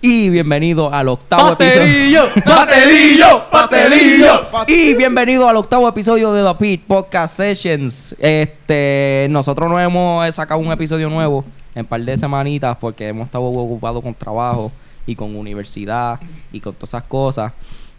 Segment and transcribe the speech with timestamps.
[0.00, 2.26] Y bienvenido al octavo ¡Patelillo!
[2.26, 2.44] episodio.
[2.44, 3.50] ¡Patelillo!
[3.50, 4.46] ¡Patelillo!
[4.68, 8.14] Y bienvenido al octavo episodio de The Pit Podcast Sessions.
[8.20, 13.42] Este, nosotros no hemos sacado un episodio nuevo en par de semanitas porque hemos estado
[13.42, 14.70] ocupados con trabajo
[15.04, 16.20] y con universidad
[16.52, 17.52] y con todas esas cosas.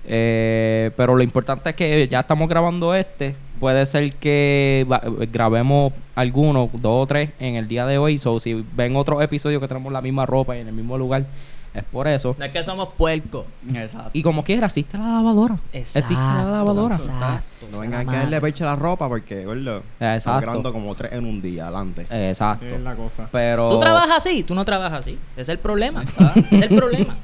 [0.06, 3.36] Eh, pero lo importante es que ya estamos grabando este.
[3.60, 4.88] Puede ser que
[5.34, 8.18] grabemos algunos, dos o tres en el día de hoy.
[8.18, 11.26] So, si ven otros episodios que tenemos la misma ropa y en el mismo lugar,
[11.74, 12.36] es por eso.
[12.38, 13.46] No es que somos puercos.
[13.74, 14.10] Exacto.
[14.14, 15.58] Y como quiera, existe la lavadora.
[15.72, 16.96] existe la lavadora.
[16.96, 17.68] Exacto.
[17.72, 20.74] No vengan a caerle pecho a la ropa porque, gordo, estamos Exacto.
[20.74, 22.08] como tres en un día, adelante.
[22.10, 22.66] Exacto.
[22.66, 23.30] Es la cosa.
[23.32, 23.70] Pero.
[23.70, 25.18] Tú trabajas así, tú no trabajas así.
[25.34, 26.04] Ese es el problema.
[26.52, 27.16] es el problema.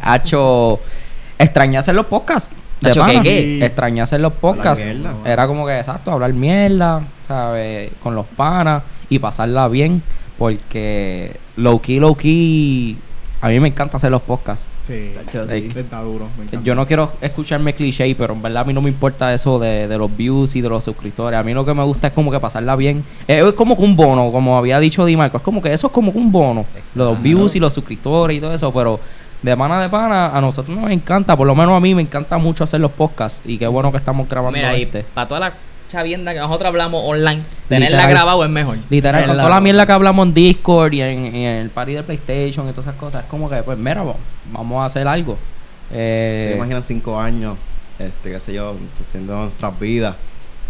[0.00, 0.80] Hacho.
[1.38, 2.50] Extrañé hacer los podcasts.
[2.80, 3.04] de Hacho.
[3.06, 3.64] ¿qué, qué?
[3.64, 4.84] Extrañé hacer los podcasts.
[4.84, 5.14] mierda.
[5.24, 7.92] Era como que, exacto, hablar mierda, ¿sabes?
[8.02, 10.02] Con los panas y pasarla bien.
[10.38, 12.98] Porque low key, low key.
[13.40, 14.68] A mí me encanta hacer los podcasts.
[14.86, 15.12] Sí.
[15.30, 15.68] sí.
[15.76, 16.26] Está duro.
[16.38, 16.64] me encanta.
[16.64, 19.86] Yo no quiero escucharme cliché, pero en verdad a mí no me importa eso de,
[19.88, 21.38] de los views y de los suscriptores.
[21.38, 23.04] A mí lo que me gusta es como que pasarla bien.
[23.28, 25.36] Eh, Es como que un bono, como había dicho Di Marco.
[25.36, 26.64] Es como que eso es como que un bono.
[26.94, 28.98] Los views y los suscriptores y todo eso, pero
[29.42, 31.36] de pana de pana a nosotros nos encanta.
[31.36, 33.46] Por lo menos a mí me encanta mucho hacer los podcasts.
[33.46, 35.04] Y qué bueno que estamos grabando Mira, este.
[35.14, 35.52] para toda la
[35.88, 38.10] chavienda que nosotros hablamos online, tenerla Literal.
[38.10, 38.78] grabado es mejor.
[38.90, 41.94] Literal, con toda la mierda que hablamos en Discord y en, y en el party
[41.94, 44.16] de PlayStation y todas esas cosas, es como que, pues, mira, vamos,
[44.52, 45.38] vamos a hacer algo.
[45.92, 47.56] Eh, ¿Te imaginas cinco años,
[47.98, 48.76] este, qué sé yo,
[49.12, 50.16] teniendo nuestras vidas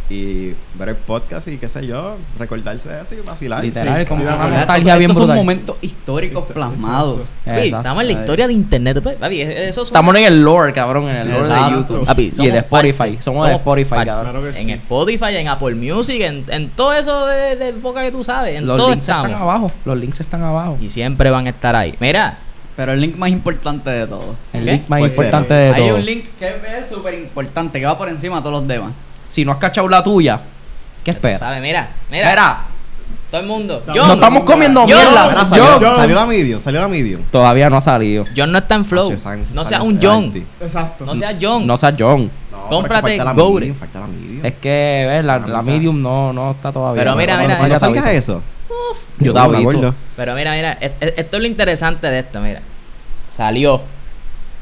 [0.08, 3.64] y ver el podcast y qué sé yo, recordarse de eso y vacilar?
[3.64, 5.36] Literal, Sí, como mira, una nostalgia bien Estos son brutal.
[5.44, 7.20] momentos históricos plasmados.
[7.44, 7.76] Papi, Exacto.
[7.78, 9.00] estamos en la historia de internet.
[9.02, 11.70] pues, Papi, eso suena- Estamos en el lore, cabrón, en el lore de.
[11.70, 12.06] YouTube.
[12.06, 12.96] Papi, y somos de Spotify.
[12.98, 13.22] parte.
[13.22, 14.06] Somos, de Somos Spotify, parte.
[14.06, 14.30] cabrón.
[14.32, 14.70] Claro en sí.
[14.72, 18.54] Spotify, en Apple Music, en, en todo eso de, de boca que tú sabes.
[18.54, 19.72] En Los todo links están abajo.
[19.84, 20.78] Los links están abajo.
[20.80, 21.94] Y siempre van a estar ahí.
[21.98, 22.38] Mira,
[22.76, 24.36] Pero el link más importante de todo.
[24.52, 24.70] El ¿Qué?
[24.72, 25.96] link más Pues importante de Hay todo.
[25.96, 28.92] un link que es súper importante, que va por encima de todos los demás.
[29.28, 30.40] Si no has cachado la tuya,
[31.04, 31.38] ¿qué esperas?
[31.40, 32.58] sabes, mira, mira, Mira,
[33.30, 33.82] todo el mundo.
[33.86, 35.34] No John, no estamos comiendo Yo- mierda.
[35.40, 37.22] Yo- salió, salió la medium, salió la medium.
[37.30, 38.24] Todavía no ha salido.
[38.36, 39.10] John no está en flow.
[39.12, 40.32] Esa No seas un John.
[40.60, 41.04] Exacto.
[41.04, 41.66] No seas John.
[41.66, 42.30] No seas John.
[42.52, 43.60] No, Cómprate pero es que falta la Goure.
[43.66, 44.46] medium, falta la medium.
[44.46, 47.00] Es que, ves, la, la medium no, no está todavía.
[47.02, 48.42] Pero mira, Cuando mira, te salga eso.
[49.18, 49.58] Yo te aviso.
[49.70, 49.94] acuerdo.
[50.16, 52.60] Pero mira, mira, es- es- esto es lo interesante de esto, mira.
[53.30, 53.82] Salió.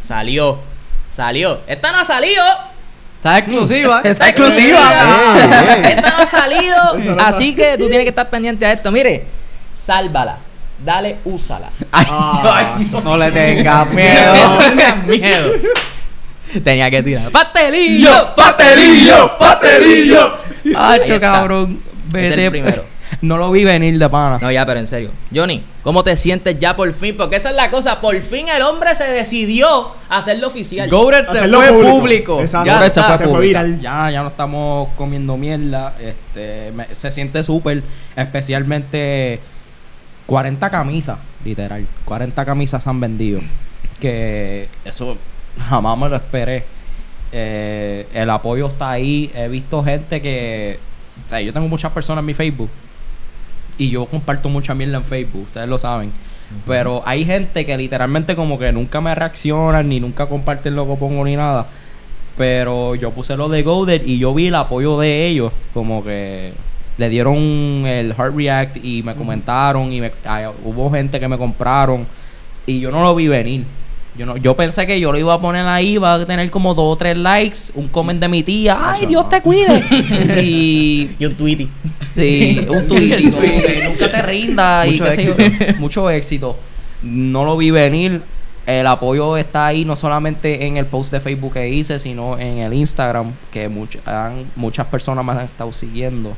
[0.03, 0.59] Salió.
[1.11, 1.61] Salió.
[1.67, 2.43] Esta no ha salido.
[3.25, 4.01] Está exclusiva.
[4.05, 5.39] Esa exclusiva.
[5.83, 6.77] Esta no ha salido.
[7.21, 7.63] Así está.
[7.63, 8.91] que tú tienes que estar pendiente a esto.
[8.93, 9.25] Mire,
[9.73, 10.37] sálvala.
[10.85, 11.71] Dale, úsala.
[11.91, 12.77] Ay, Ah.
[12.77, 14.59] ay, No le tengas No miedo.
[14.59, 15.53] tengas miedo.
[16.63, 17.31] Tenía que tirar.
[17.31, 18.35] ¡Pastelillo!
[18.37, 19.39] ¡Patelillo!
[19.39, 20.37] ¡Patelillo!
[20.77, 21.21] Hacho, está.
[21.21, 21.81] cabrón.
[22.09, 22.51] Es el Vete.
[22.51, 22.85] primero.
[23.23, 24.39] No lo vi venir de pana.
[24.41, 25.11] No, ya, pero en serio.
[25.35, 27.17] Johnny, ¿cómo te sientes ya por fin?
[27.17, 28.01] Porque esa es la cosa.
[28.01, 30.89] Por fin el hombre se decidió a hacerlo oficial.
[30.91, 31.91] Gouret se fue público.
[31.99, 32.41] público.
[32.41, 32.67] Exacto.
[32.67, 33.81] Ya se fue se fue viral.
[33.81, 35.95] Ya, ya no estamos comiendo mierda.
[36.01, 37.83] Este, me- se siente súper,
[38.17, 39.41] especialmente
[40.27, 41.87] 40 camisas, literal.
[42.05, 43.41] 40 camisas se han vendido.
[44.01, 45.17] Que eso
[45.69, 46.65] jamás me lo esperé.
[47.33, 49.31] Eh, el apoyo está ahí.
[49.35, 50.79] He visto gente que.
[51.27, 52.69] O sea, yo tengo muchas personas en mi Facebook.
[53.79, 56.13] Y yo comparto mucha mierda en Facebook, ustedes lo saben.
[56.67, 60.95] Pero hay gente que literalmente como que nunca me reaccionan, ni nunca comparten lo que
[60.95, 61.67] pongo ni nada.
[62.37, 65.53] Pero yo puse lo de Goder y yo vi el apoyo de ellos.
[65.73, 66.53] Como que
[66.99, 67.35] le dieron
[67.87, 72.07] el Heart React y me comentaron y me- ah, hubo gente que me compraron.
[72.67, 73.65] Y yo no lo vi venir.
[74.17, 76.73] Yo no, yo pensé que yo lo iba a poner ahí, iba a tener como
[76.75, 79.29] dos o tres likes, un comment de mi tía, ay Eso Dios no.
[79.29, 79.83] te cuide.
[80.43, 81.69] y Y un tweety.
[82.15, 85.35] Sí, un tweet, como que nunca te rinda y Mucho qué sé yo.
[85.37, 85.75] éxito.
[85.81, 86.57] Mucho éxito.
[87.03, 88.23] No lo vi venir.
[88.67, 92.59] El apoyo está ahí no solamente en el post de Facebook que hice, sino en
[92.59, 96.33] el Instagram, que much- han- muchas personas me han estado siguiendo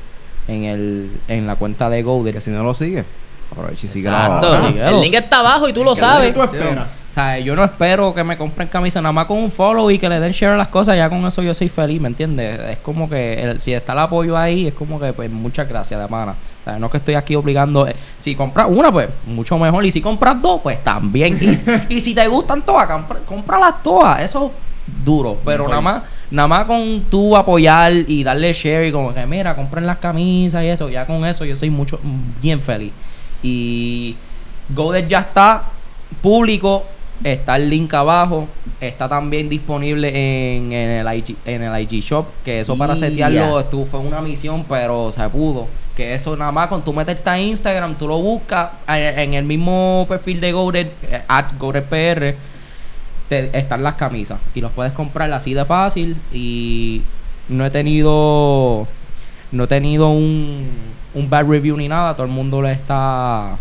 [0.49, 2.33] en el en la cuenta de Golden.
[2.35, 3.05] Que si no lo sigue,
[3.53, 4.51] aprovecha y sigue Exacto.
[4.51, 6.35] la Sí, el link está abajo y tú lo ¿Qué sabes.
[6.35, 6.89] tú esperas?
[6.89, 9.99] O sea, yo no espero que me compren camisa nada más con un follow y
[9.99, 12.61] que le den share a las cosas, ya con eso yo soy feliz, ¿me entiendes?
[12.71, 16.01] Es como que el- si está el apoyo ahí, es como que pues muchas gracias
[16.01, 16.33] de pana.
[16.61, 19.85] O sea, no es que estoy aquí obligando, eh, si compras una pues mucho mejor
[19.85, 21.39] y si compras dos pues también.
[21.89, 24.47] Y, y si te gustan todas, compra- cómpralas todas, eso
[24.87, 29.15] es duro, pero nada más nada más con tú apoyar y darle share y como
[29.15, 31.99] que mira, compren las camisas y eso, ya con eso yo soy mucho
[32.43, 32.93] bien feliz.
[33.43, 34.17] Y
[34.69, 35.63] Goder ya está
[36.23, 36.85] público
[37.25, 38.49] Está el link abajo.
[38.81, 42.27] Está también disponible en, en el, IG, en el IG Shop.
[42.45, 45.69] Que eso para setearlo estuvo, fue una misión, pero se pudo.
[45.97, 50.05] Que eso nada más con tú meterte a Instagram, tú lo buscas en el mismo
[50.09, 52.35] perfil de Goated, eh, at GoatedPR,
[53.29, 54.39] te, están las camisas.
[54.55, 56.17] Y los puedes comprar así de fácil.
[56.33, 57.03] Y
[57.49, 58.87] no he tenido.
[59.53, 60.69] No he tenido un,
[61.15, 62.15] un bad review ni nada.
[62.15, 63.57] Todo el mundo lo está.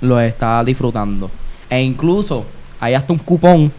[0.00, 1.30] Lo está disfrutando.
[1.74, 2.44] E incluso
[2.78, 3.72] hay hasta un cupón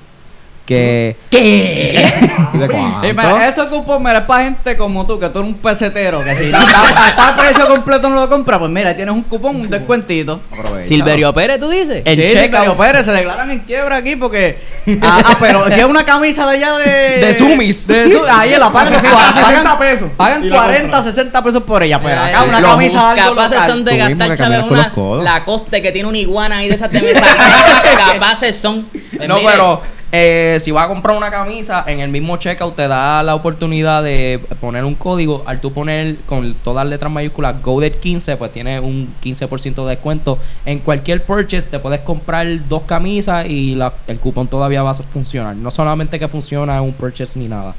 [0.65, 1.15] que.
[1.29, 2.11] ¿Qué?
[2.53, 2.99] ¿De cuánto?
[3.01, 6.35] mira, eso cupón mira, es para gente como tú, que tú eres un pesetero, que
[6.35, 9.23] si no está, está a precio completo no lo compras, pues mira, ahí tienes un
[9.23, 10.41] cupón, un descuentito.
[10.51, 10.87] Aprovecha.
[10.87, 12.01] Silverio Pérez, tú dices.
[12.05, 14.59] El Sí, Silverio Pérez, se declaran en quiebra aquí porque.
[15.01, 17.25] Ah, ah, pero si es una camisa de allá de.
[17.25, 17.87] De Sumis.
[17.87, 18.93] de Su- ahí la pagan.
[19.01, 21.03] Pagan pagan 60 pesos Pagan y la 40, compran.
[21.13, 23.69] 60 pesos por ella, pero acá eh, una camisa de algo Capaces local.
[23.71, 25.23] son de gastar con una los codos.
[25.23, 27.21] la coste que tiene una iguana ahí de esas de mesa.
[28.13, 28.87] Capaces son.
[29.15, 29.81] Pues No, mire, pero
[30.17, 34.01] eh, si vas a comprar una camisa, en el mismo checkout te da la oportunidad
[34.01, 35.43] de poner un código.
[35.45, 40.39] Al tú poner con todas las letras mayúsculas GODED15, pues tienes un 15% de descuento.
[40.65, 43.77] En cualquier purchase te puedes comprar dos camisas y
[44.07, 45.53] el cupón todavía va a funcionar.
[45.53, 47.75] No solamente que funciona en un purchase ni nada.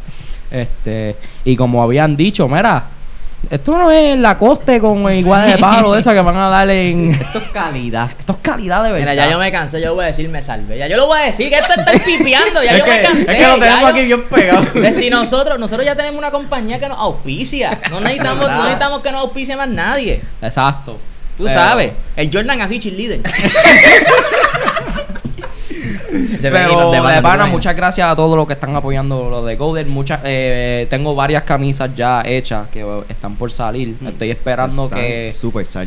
[0.51, 2.87] Este, y como habían dicho, mira,
[3.49, 6.69] esto no es la coste con igual de palo de esa que van a dar
[6.69, 7.13] en.
[7.13, 8.11] Esto es calidad.
[8.19, 9.13] Esto es calidad de verdad.
[9.13, 10.79] Mira, ya yo me cansé, yo voy a decir, me salvé.
[10.79, 13.01] Ya yo lo voy a decir, que esto está pipiando, ya es, yo que, me
[13.03, 13.33] cansé.
[13.33, 14.63] es que lo ya tenemos yo- aquí bien pegado.
[14.81, 17.79] De si nosotros, nosotros ya tenemos una compañía que nos auspicia.
[17.91, 20.23] No necesitamos, no necesitamos que nos auspicie más nadie.
[20.43, 20.99] Exacto.
[21.37, 21.93] Tú Pero- sabes.
[22.17, 23.21] El Jordan así, cheerleader.
[26.43, 29.89] Pero de pana, muchas gracias a todos los que están apoyando lo de Golden.
[29.89, 33.97] Muchas, eh, tengo varias camisas ya hechas que eh, están por salir.
[34.07, 35.33] Estoy esperando que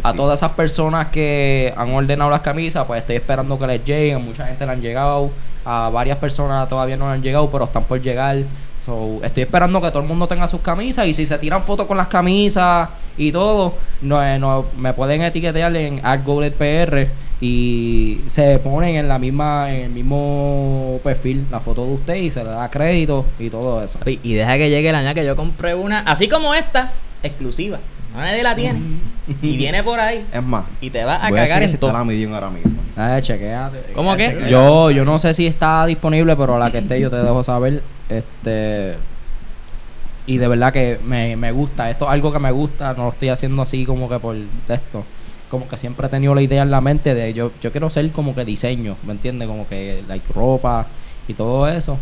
[0.04, 4.24] a todas esas personas que han ordenado las camisas, pues estoy esperando que les lleguen.
[4.24, 5.30] Mucha gente le han llegado.
[5.66, 8.38] A varias personas todavía no le han llegado, pero están por llegar.
[8.90, 11.86] So, estoy esperando que todo el mundo tenga sus camisas y si se tiran fotos
[11.86, 12.90] con las camisas
[13.20, 16.02] y todo, no, eh, no- me pueden etiquetar en
[16.54, 17.08] PR
[17.40, 22.32] y se ponen en la misma en el mismo perfil la foto de usted y
[22.32, 24.00] se le da crédito y todo eso.
[24.00, 27.78] Papi, Y deja que llegue el año que yo compré una, así como esta, exclusiva.
[28.12, 28.80] No nadie la tiene.
[29.44, 30.26] Y viene por ahí.
[30.34, 32.06] Es más, Y te va a voy a cagar decir en todo.
[32.06, 32.72] medium ahora mismo.
[33.00, 33.94] Eh, chequéate.
[33.94, 34.48] ¿Cómo que?
[34.50, 37.44] Yo, yo no sé si está disponible, pero a la que esté yo te dejo
[37.44, 37.82] saber.
[38.10, 38.96] Este.
[40.28, 41.90] Y de verdad que me, me gusta.
[41.90, 42.94] Esto es algo que me gusta.
[42.94, 44.36] No lo estoy haciendo así como que por
[44.68, 45.06] esto.
[45.50, 48.12] Como que siempre he tenido la idea en la mente de yo, yo quiero ser
[48.12, 49.48] como que diseño, ¿me entiendes?
[49.48, 50.86] Como que like ropa
[51.28, 51.98] y todo eso.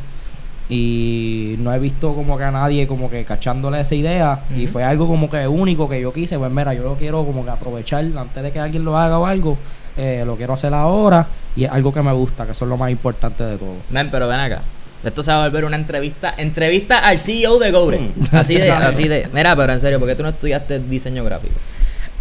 [0.68, 4.44] Y no he visto como que a nadie como que cachándole esa idea.
[4.58, 6.38] Y fue algo como que único que yo quise.
[6.38, 9.26] Pues mira, yo lo quiero como que aprovechar antes de que alguien lo haga o
[9.26, 9.58] algo.
[9.98, 11.28] Eh, lo quiero hacer ahora.
[11.56, 13.74] Y es algo que me gusta, que eso es lo más importante de todo.
[13.90, 14.62] Ven, pero ven acá.
[15.04, 18.00] Esto se va a volver una entrevista, entrevista al CEO de Goure.
[18.00, 18.36] Mm.
[18.36, 19.28] Así de, así de.
[19.34, 21.54] Mira, pero en serio, ¿por qué tú no estudiaste diseño gráfico?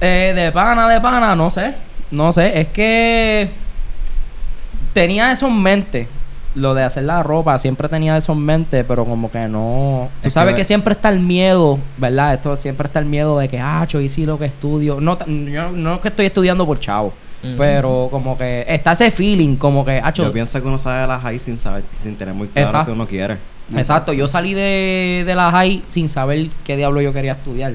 [0.00, 1.75] Eh, de pana, de pana, no sé.
[2.11, 3.49] No sé, es que
[4.93, 6.08] tenía eso en mente.
[6.55, 10.08] Lo de hacer la ropa, siempre tenía eso en mente, pero como que no.
[10.23, 12.32] Tú Es sabes que- que, siempre está el miedo, ¿verdad?
[12.34, 14.99] Esto siempre está el miedo de que, ah, yo hice lo que estudio.
[14.99, 17.12] No, yo no es que estoy estudiando por chavo,
[17.56, 21.06] Pero como que está ese feeling, como que, ah, Yo pienso que uno sale de
[21.06, 22.87] la high sin saber, sin tener muy claro Exacto.
[22.87, 23.38] que uno quiere.
[23.77, 27.75] Exacto, yo salí de, de la high sin saber qué diablo yo quería estudiar.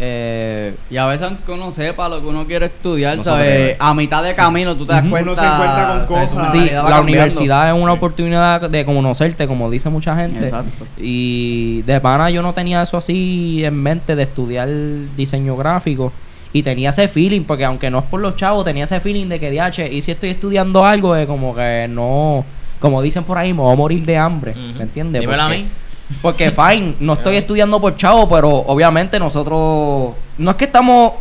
[0.00, 3.76] Eh, Y a veces aunque uno sepa lo que uno quiere estudiar, No ¿sabes?
[3.78, 5.30] A mitad de camino tú te das cuenta.
[5.30, 6.50] Uno se encuentra con cosas.
[6.52, 7.02] Sí, la cambiando.
[7.02, 10.44] universidad es una oportunidad de conocerte, como dice mucha gente.
[10.46, 10.86] Exacto.
[10.98, 14.68] Y de pana yo no tenía eso así en mente de estudiar
[15.16, 16.12] diseño gráfico.
[16.54, 19.40] Y tenía ese feeling, porque aunque no es por los chavos, tenía ese feeling de
[19.40, 22.44] que, DH, y si estoy estudiando algo, es como que no,
[22.78, 24.54] como dicen por ahí, me voy a morir de hambre.
[24.54, 25.20] ¿Me entiendes?
[25.20, 25.68] Dímelo a Porque- mí.
[26.22, 30.14] Porque, fine, no estoy estudiando por chavo, pero obviamente nosotros.
[30.38, 31.14] No es que estamos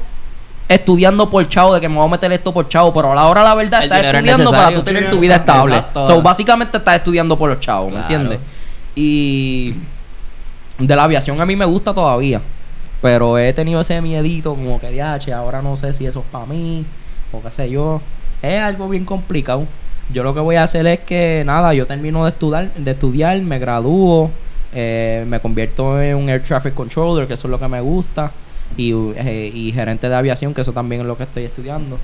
[0.69, 3.25] estudiando por chavo, de que me voy a meter esto por chavo, pero a la
[3.27, 5.77] hora de la verdad El estás es estudiando para tú tener tu vida estable.
[5.77, 6.05] exacto.
[6.05, 8.39] So, básicamente estás estudiando por los chavos, ¿me entiendes?
[8.95, 9.73] Y.
[10.77, 12.39] De la aviación a mí me gusta todavía.
[13.03, 16.45] Pero he tenido ese miedito, como que, DH, ahora no sé si eso es para
[16.45, 16.85] mí,
[17.33, 18.01] o qué sé yo.
[18.41, 19.65] Es algo bien complicado.
[20.13, 23.41] Yo lo que voy a hacer es que, nada, yo termino de estudiar, de estudiar
[23.41, 24.31] me gradúo,
[24.73, 28.31] eh, me convierto en un Air Traffic Controller, que eso es lo que me gusta,
[28.77, 31.99] y, eh, y gerente de aviación, que eso también es lo que estoy estudiando.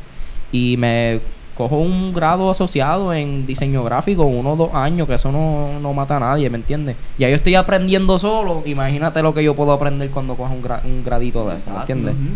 [0.52, 1.22] Y me
[1.60, 5.92] cojo un grado asociado en diseño gráfico, uno o dos años, que eso no, no
[5.94, 6.96] mata a nadie, ¿me entiendes?
[7.18, 10.82] Ya yo estoy aprendiendo solo, imagínate lo que yo puedo aprender cuando cojo un, gra-
[10.86, 12.14] un gradito de eso, ¿me entiendes?
[12.16, 12.30] Ujú.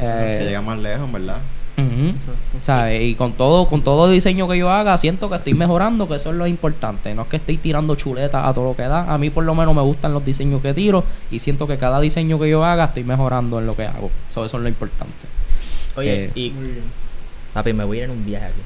[0.00, 1.38] Eh, que llega más lejos, ¿verdad?
[1.76, 2.12] Ujú.
[2.60, 3.02] ¿Sabes?
[3.02, 6.30] Y con todo, con todo diseño que yo haga, siento que estoy mejorando, que eso
[6.30, 7.12] es lo importante.
[7.16, 9.12] No es que estoy tirando chuletas a todo lo que da.
[9.12, 12.00] A mí por lo menos me gustan los diseños que tiro y siento que cada
[12.00, 14.10] diseño que yo haga estoy mejorando en lo que hago.
[14.28, 15.26] So, eso es lo importante.
[15.96, 17.07] Oye, Eh, y Muy bien.
[17.52, 18.60] Papi, me voy a ir en un viaje aquí.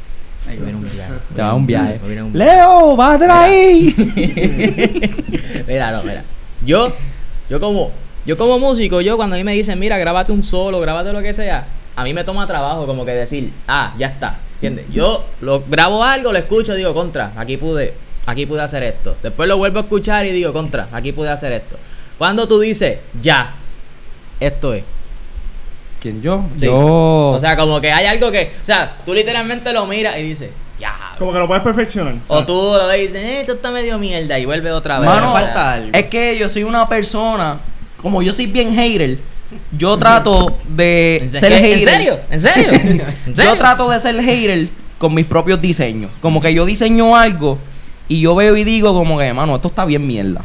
[0.46, 1.12] Me voy a ir en un viaje.
[1.34, 1.92] Te va a un viaje.
[1.94, 2.52] Me voy a ir en un viaje.
[2.56, 3.94] Leo, bájate ahí.
[5.66, 6.24] mira, no, mira.
[6.64, 6.92] Yo,
[7.48, 7.92] yo como,
[8.24, 11.22] yo como músico, yo cuando a mí me dicen, mira, grábate un solo, grábate lo
[11.22, 14.86] que sea, a mí me toma trabajo como que decir, ah, ya está, ¿entiendes?
[14.92, 17.94] Yo lo grabo algo, lo escucho, digo, contra, aquí pude,
[18.26, 19.16] aquí pude hacer esto.
[19.22, 21.76] Después lo vuelvo a escuchar y digo, contra, aquí pude hacer esto.
[22.16, 23.54] Cuando tú dices, ya,
[24.38, 24.84] esto es.
[26.02, 26.44] ¿Quién yo?
[26.58, 26.66] Sí.
[26.66, 27.30] Yo.
[27.30, 30.50] O sea, como que hay algo que, o sea, tú literalmente lo miras y dices,
[30.80, 31.14] ya.
[31.16, 32.16] Como que lo puedes perfeccionar.
[32.26, 35.08] O tú lo ves y dices, eh, esto está medio mierda y vuelve otra vez.
[35.08, 35.90] Mano, falta algo.
[35.92, 37.60] Es que yo soy una persona,
[38.02, 39.18] como yo soy bien hater,
[39.78, 41.78] yo trato de ¿En, ser hater.
[41.78, 42.20] ¿En serio?
[42.30, 42.72] ¿En serio?
[43.26, 43.52] ¿En serio?
[43.52, 44.68] Yo trato de ser hater
[44.98, 46.10] con mis propios diseños.
[46.20, 47.58] Como que yo diseño algo
[48.08, 50.42] y yo veo y digo como que, mano, esto está bien mierda.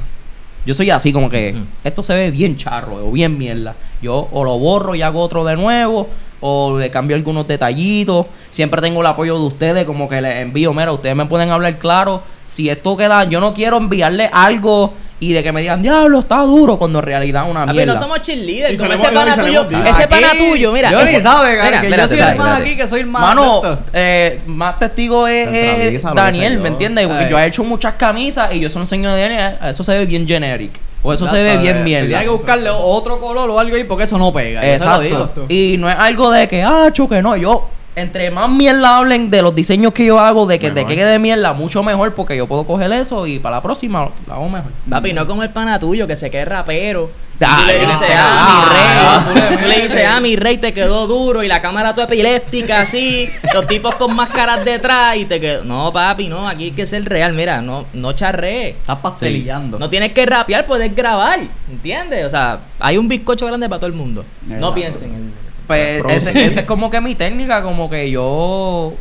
[0.67, 3.74] Yo soy así como que esto se ve bien charro o bien mierda.
[4.01, 6.09] Yo o lo borro y hago otro de nuevo
[6.41, 8.25] o le cambio algunos detallitos.
[8.50, 11.79] Siempre tengo el apoyo de ustedes como que les envío, mira, ustedes me pueden hablar
[11.79, 12.21] claro.
[12.45, 16.38] Si esto queda, yo no quiero enviarle algo y de que me digan, diablo, está
[16.41, 17.93] duro, cuando en realidad es una mierda.
[17.93, 18.79] no somos cheerleaders.
[18.79, 20.91] Como ese pana tuyo, ese pana tuyo, mira.
[20.91, 23.07] Yo ese, ni sabe, mira, que yo espérate, soy el más aquí, que soy el
[23.07, 23.21] más.
[23.21, 26.59] Mano, de eh, más testigo es, que Daniel.
[26.59, 27.07] ¿me entiendes?
[27.07, 29.97] Porque yo he hecho muchas camisas y yo se lo enseño a Daniel, eso se
[29.97, 30.79] ve bien generic.
[31.03, 32.01] O eso se ve bien eh, mierda.
[32.01, 34.67] Tendría que buscarle otro color o algo ahí porque eso no pega.
[34.74, 35.45] Exacto.
[35.47, 37.38] Y no es algo de que, ah, que no.
[37.38, 40.88] Yo, entre más mierda hablen de los diseños que yo hago, de que Mejor.
[40.88, 44.12] te quede de mierda, mucho mejor porque yo puedo coger eso y para la próxima
[44.27, 44.72] lo hago mejor.
[44.88, 47.10] Papi, no como el pana tuyo que se quede rapero.
[47.42, 49.58] Ah, tú le no, ah, mi rey.
[49.58, 53.30] Tú le dices, ah, mi rey, te quedó duro y la cámara toda epiléptica, así.
[53.54, 55.63] Los tipos con máscaras detrás y te quedó.
[55.63, 57.34] No, papi, no, aquí hay que ser real.
[57.34, 58.70] Mira, no, no charree.
[58.70, 59.77] Estás pastelillando.
[59.80, 61.39] No tienes que rapear, puedes grabar.
[61.70, 62.25] ¿Entiendes?
[62.25, 64.24] O sea, hay un bizcocho grande para todo el mundo.
[64.46, 64.74] No Exacto.
[64.75, 65.47] piensen en.
[65.67, 68.93] Pues ese, ese es como que mi técnica, como que yo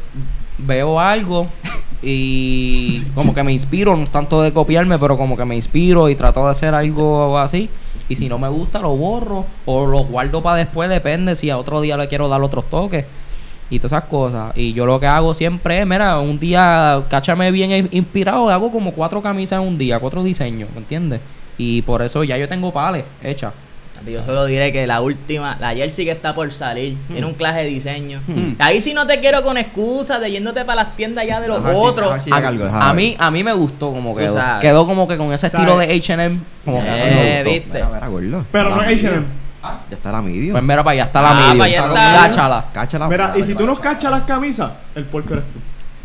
[0.58, 1.46] veo algo
[2.02, 6.14] y como que me inspiro, no tanto de copiarme, pero como que me inspiro y
[6.16, 7.68] trato de hacer algo así.
[8.08, 11.58] Y si no me gusta, lo borro o lo guardo para después, depende si a
[11.58, 13.04] otro día le quiero dar otros toques
[13.70, 14.52] y todas esas cosas.
[14.56, 18.70] Y yo lo que hago siempre es, mira, un día, cáchame bien in- inspirado, hago
[18.70, 21.20] como cuatro camisas en un día, cuatro diseños, ¿me entiendes?
[21.58, 23.52] Y por eso ya yo tengo pales hechas.
[24.04, 27.60] Yo solo diré que la última, la jersey que está por salir, tiene un clase
[27.60, 28.20] de diseño.
[28.58, 31.60] Ahí sí no te quiero con excusas de yéndote para las tiendas ya de los
[31.64, 32.28] otros.
[32.30, 34.32] a algo, mí, a mí me gustó como quedó.
[34.34, 34.62] sabes.
[34.62, 36.38] Quedó como que con ese estilo de H&M.
[36.64, 37.50] Como que Eh, me gustó.
[37.50, 37.72] viste.
[37.84, 38.44] Mira, mira, gordo.
[38.52, 39.10] Pero no es H&M.
[39.10, 39.24] medium.
[39.90, 40.52] Ya está la medium.
[40.52, 42.64] Pues mira, para allá está la Ah, como- Cáchala.
[42.72, 43.08] Cáchala.
[43.08, 45.58] Mira, y si tú nos cachas cachas las camisas, el puerco eres tú.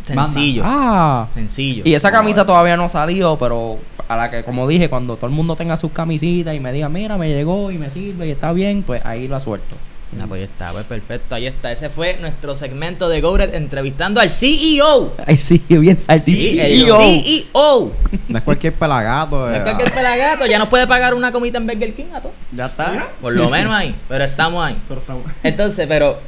[0.03, 0.63] Sencillo.
[0.65, 1.27] Ah.
[1.33, 1.83] Sencillo.
[1.85, 5.27] Y esa camisa todavía no ha salido, pero a la que, como dije, cuando todo
[5.27, 8.31] el mundo tenga sus camisitas y me diga, mira, me llegó y me sirve y
[8.31, 9.75] está bien, pues ahí la suelto.
[10.19, 11.71] Ah, pues ahí está, pues perfecto, ahí está.
[11.71, 15.13] Ese fue nuestro segmento de Gouret entrevistando al CEO.
[15.25, 17.93] Ay, sí, bien Sí, el CEO.
[18.27, 19.37] No es cualquier pelagato.
[19.37, 22.19] No eh, es cualquier pelagato, ya nos puede pagar una comita en Burger King a
[22.21, 22.35] todos.
[22.51, 23.07] Ya está.
[23.21, 24.77] Por lo menos ahí, pero estamos ahí.
[24.87, 25.23] Pero estamos.
[25.43, 26.19] Entonces, pero,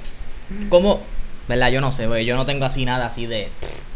[0.70, 1.02] ¿cómo?
[1.54, 1.72] ¿Verdad?
[1.72, 3.50] Yo no sé, porque yo no tengo así nada así de,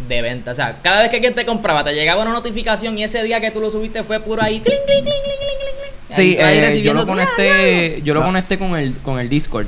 [0.07, 0.51] de venta.
[0.51, 3.41] O sea, cada vez que alguien te compraba, te llegaba una notificación y ese día
[3.41, 4.59] que tú lo subiste fue puro ahí.
[4.59, 6.15] cling, cling, cling, cling, cling, cling, cling.
[6.15, 9.65] Sí, Ahí eh, yo recibiendo lo conecté, yo lo conecté con el, con el Discord.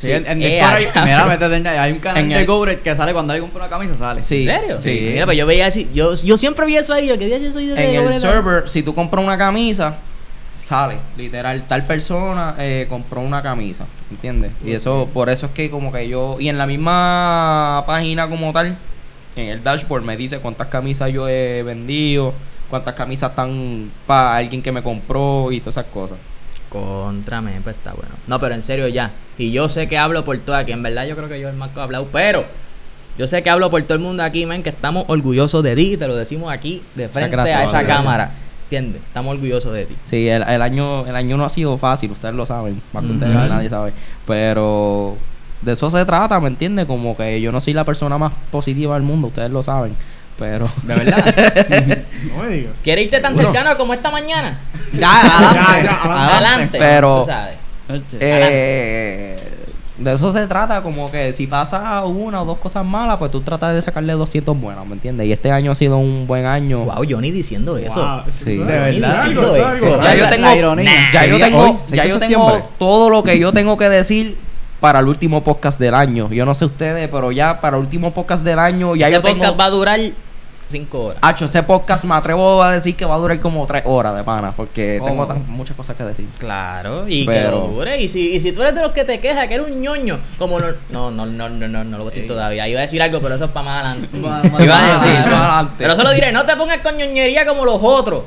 [0.00, 2.94] Sí, en, en Eh, Discord hay, ah, mira, métete hay un canal En de que
[2.94, 4.22] sale cuando alguien compra una camisa, sale.
[4.22, 4.48] Sí.
[4.48, 4.78] ¿En serio?
[4.78, 5.10] Sí.
[5.14, 7.52] Mira, pues yo veía así, yo, yo siempre vi eso ahí, yo que día yo
[7.52, 9.96] soy de en el server, si tú compras una camisa,
[10.66, 14.50] sale, literal, tal persona eh, compró una camisa, ¿entiendes?
[14.64, 18.52] Y eso, por eso es que como que yo, y en la misma página como
[18.52, 18.76] tal,
[19.36, 22.34] en el dashboard me dice cuántas camisas yo he vendido,
[22.68, 26.18] cuántas camisas están para alguien que me compró y todas esas cosas.
[26.68, 28.16] Contrame, pues está bueno.
[28.26, 29.12] No, pero en serio ya.
[29.38, 30.72] Y yo sé que hablo por todo aquí.
[30.72, 32.08] En verdad yo creo que yo el más que he hablado.
[32.12, 32.44] Pero
[33.16, 35.96] yo sé que hablo por todo el mundo aquí, men, que estamos orgullosos de ti.
[35.96, 37.98] Te lo decimos aquí de frente gracias, a esa gracias.
[37.98, 38.32] cámara.
[38.66, 39.00] ¿Entiendes?
[39.06, 39.96] Estamos orgullosos de ti.
[40.04, 43.12] Sí, el, el año el año no ha sido fácil, ustedes lo saben, más que
[43.12, 43.92] ustedes nadie sabe,
[44.26, 45.16] pero
[45.62, 46.86] de eso se trata, ¿me entiendes?
[46.86, 49.94] Como que yo no soy la persona más positiva del mundo, ustedes lo saben,
[50.38, 52.04] pero De verdad.
[52.36, 52.72] No me digas.
[52.82, 53.52] ¿Quieres irte tan Seguro.
[53.54, 54.58] cercano como esta mañana?
[54.92, 55.58] ya, adelante.
[55.76, 56.18] Ya, ya, adelante.
[56.34, 56.78] Adelante.
[56.78, 57.56] Pero- tú sabes.
[58.20, 59.55] eh,
[59.98, 63.40] de eso se trata, como que si pasa una o dos cosas malas, pues tú
[63.40, 65.26] tratas de sacarle 200 buenas, ¿me entiendes?
[65.26, 66.84] Y este año ha sido un buen año.
[66.84, 68.00] Wow, Johnny diciendo eso.
[68.00, 68.58] Wow, eso Sí.
[68.58, 69.20] De verdad.
[69.22, 70.02] algo, eso.
[70.02, 71.10] Ya yo tengo, ironía.
[71.12, 74.36] ya ¿Qué yo tengo, ya yo tengo todo lo que yo tengo que decir
[74.80, 76.30] para el último podcast del año.
[76.30, 79.22] Yo no sé ustedes, pero ya para el último podcast del año ya Ese yo
[79.22, 79.56] podcast tengo...
[79.56, 80.00] va a durar
[80.68, 81.18] 5 horas.
[81.22, 84.24] Hacho, ese podcast me atrevo a decir que va a durar como tres horas de
[84.24, 86.26] pana, porque tengo tan- muchas cosas que decir.
[86.38, 88.00] Claro, y que lo dure.
[88.02, 90.18] Y si, y si tú eres de los que te quejas que eres un ñoño,
[90.38, 92.66] como no, no, no, no, no, no, no lo voy a decir todavía.
[92.68, 94.16] Iba a decir algo, pero eso es para más adelante.
[94.18, 95.74] Más- Iba a más decir, adelante.
[95.78, 98.22] pero eso lo diré, no te pongas con ñoñería como los otros.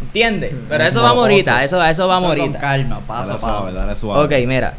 [0.00, 0.52] ¿Entiendes?
[0.68, 2.58] Pero eso vamos ahorita, eso, eso vamos Con ahorita.
[2.60, 3.72] calma, paso Dale a suave, paso.
[3.74, 4.24] dale suave.
[4.42, 4.74] Ok, mira.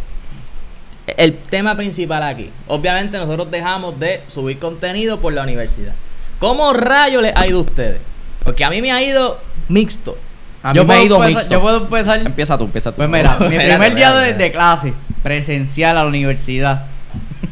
[1.08, 2.52] El tema principal aquí.
[2.68, 5.94] Obviamente nosotros dejamos de subir contenido por la universidad.
[6.40, 8.02] ¿Cómo rayos les ha ido a ustedes?
[8.44, 10.18] Porque a mí me ha ido mixto.
[10.64, 11.54] A mí Yo me ha ido empezar- mixto.
[11.54, 12.20] Yo puedo empezar.
[12.20, 12.98] Empieza tú, empieza tú.
[12.98, 16.86] Pues mira, mi primer día de, clase, presencial a la universidad.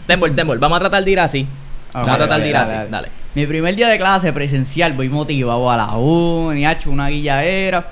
[0.08, 1.48] Tembol, Tembol, vamos a tratar de ir así.
[1.94, 2.74] Vamos a tratar de ir así.
[2.74, 2.90] dale.
[2.90, 3.10] Dale.
[3.34, 7.86] Mi primer día de clase presencial, voy motivado a la uni, hecho una guilladera,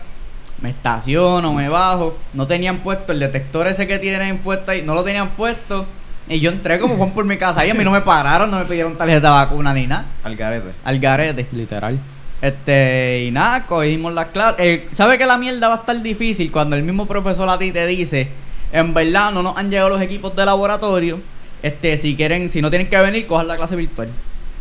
[0.61, 2.17] me estaciono, me bajo.
[2.33, 5.85] No tenían puesto el detector ese que tienen puesto ahí, no lo tenían puesto.
[6.29, 8.59] Y yo entré como Juan por mi casa y a mí no me pararon, no
[8.59, 10.05] me pidieron tarjeta de vacuna ni nada.
[10.23, 10.69] Al garete.
[10.83, 11.47] Al garete.
[11.51, 11.99] Literal.
[12.41, 14.59] Este, y nada, cogimos las clases.
[14.59, 17.71] Eh, ¿Sabe que la mierda va a estar difícil cuando el mismo profesor a ti
[17.71, 18.29] te dice,
[18.71, 21.21] en verdad no nos han llegado los equipos de laboratorio?
[21.61, 24.09] Este, si quieren, si no tienen que venir, cojan la clase virtual.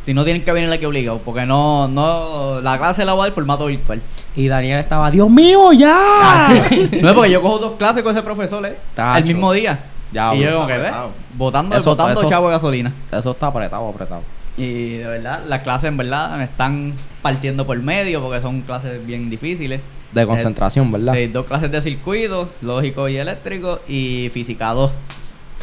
[0.04, 3.21] Si no tienen que venir, la que obligado, porque no, no, la clase la voy
[3.21, 4.02] a dar en formato virtual.
[4.35, 6.49] Y Daniel estaba, Dios mío, ya.
[7.00, 9.19] no es porque yo cojo dos clases con ese profesor, eh, Tacho.
[9.19, 9.78] el mismo día.
[10.12, 11.11] Ya, y yo como que, ve, apretado.
[11.37, 12.92] botando, Eso- botando eso- chavo de gasolina.
[13.11, 14.23] Eso está apretado, apretado.
[14.57, 16.92] Y de verdad, las clases en verdad me están
[17.23, 19.81] partiendo por medio porque son clases bien difíciles.
[20.12, 21.14] De concentración, ¿verdad?
[21.14, 24.90] De dos clases de circuito, lógico y eléctrico, y física 2.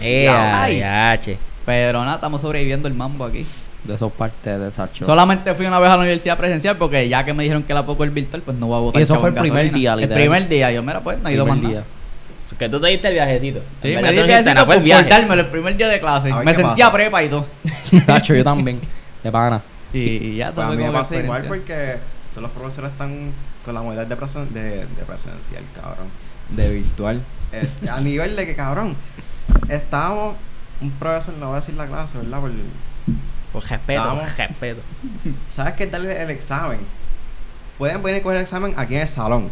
[0.02, 1.14] Eh, Ya, ay, ay.
[1.18, 1.38] ache.
[1.66, 3.46] Pero nada, estamos sobreviviendo el mambo aquí.
[3.84, 5.06] De esos partes de Sacho.
[5.06, 7.86] Solamente fui una vez a la universidad presencial porque ya que me dijeron que la
[7.86, 9.00] poco el virtual, pues no voy a votar.
[9.00, 9.78] Y eso fue el primer gasolina.
[9.78, 10.20] día, El literal.
[10.24, 10.72] primer día.
[10.72, 11.60] Yo, mira, pues no he ido más.
[12.58, 13.60] Que tú te diste el viajecito.
[13.82, 16.34] Sí, me di el viajecito por dármelo el primer día de clase.
[16.34, 16.92] Me sentía pasa.
[16.94, 17.46] prepa y todo.
[18.06, 18.82] Sacho, yo también.
[19.24, 19.62] De pana.
[19.94, 21.98] Y, y ya, Pues a mí me pasa igual porque
[22.32, 23.32] todos los profesores están
[23.66, 26.08] con la modalidad de, presen- de, de presencial, cabrón.
[26.50, 27.22] De virtual.
[27.52, 28.96] Eh, a nivel de que, cabrón,
[29.68, 30.36] estábamos...
[30.82, 32.40] Un profesor, no voy a decir la clase, ¿verdad?
[32.40, 32.52] Por,
[33.52, 34.38] Por respeto, Vamos.
[34.38, 34.82] respeto.
[35.50, 35.88] ¿Sabes qué?
[35.88, 36.80] Darle el examen.
[37.78, 39.50] Pueden venir a coger el examen aquí en el salón.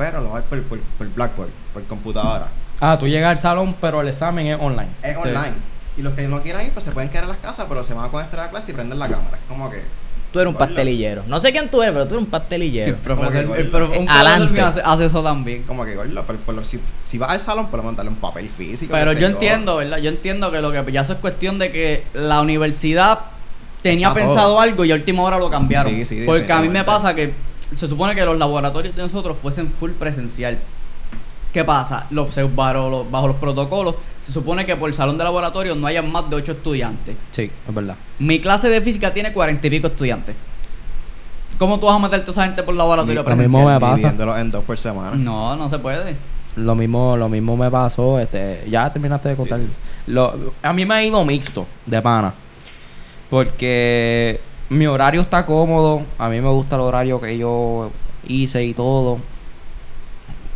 [0.00, 2.46] Pero lo va a ir por, por, por Blackboard, por computadora.
[2.80, 4.88] Ah, tú llegas al salón, pero el examen es online.
[5.02, 5.52] Es online.
[5.98, 7.92] Y los que no quieran ir, pues se pueden quedar en las casas, pero se
[7.92, 9.36] van a conectar a la clase y prenden la cámara.
[9.36, 9.82] Es como que.
[10.32, 11.24] Tú eres un pastelillero.
[11.26, 12.96] No sé quién tú eres, pero tú eres un El pastelillero.
[13.04, 14.52] que el profe- un Adelante.
[14.54, 15.64] mío hace, hace eso también.
[15.64, 18.92] Como que, gordo, pero, pero si, si vas al salón, menos darle un papel físico.
[18.92, 19.98] Pero yo entiendo, ¿verdad?
[19.98, 23.18] Yo entiendo que lo que ya eso es cuestión de que la universidad
[23.82, 24.60] tenía Está pensado todo.
[24.60, 25.92] algo y a última hora lo cambiaron.
[25.92, 27.34] Sí, sí, Porque a mí me pasa que
[27.74, 30.58] se supone que los laboratorios de nosotros fuesen full presencial.
[31.52, 32.06] ¿Qué pasa?
[32.10, 35.74] Los, se- bajo, los, bajo los protocolos, se supone que por el salón de laboratorio
[35.74, 37.16] no haya más de 8 estudiantes.
[37.32, 37.96] Sí, es verdad.
[38.20, 40.36] Mi clase de física tiene cuarenta y pico estudiantes.
[41.58, 44.12] ¿Cómo tú vas a meter toda esa gente por laboratorio Lo mismo me pasa.
[44.40, 45.16] En dos por semana.
[45.16, 46.16] No, no se puede.
[46.56, 49.58] Lo mismo, lo mismo me pasó, este, ya terminaste de contar.
[49.60, 49.66] Sí.
[50.06, 52.32] Lo, a mí me ha ido mixto, de pana.
[53.28, 57.90] Porque mi horario está cómodo, a mí me gusta el horario que yo
[58.26, 59.18] hice y todo.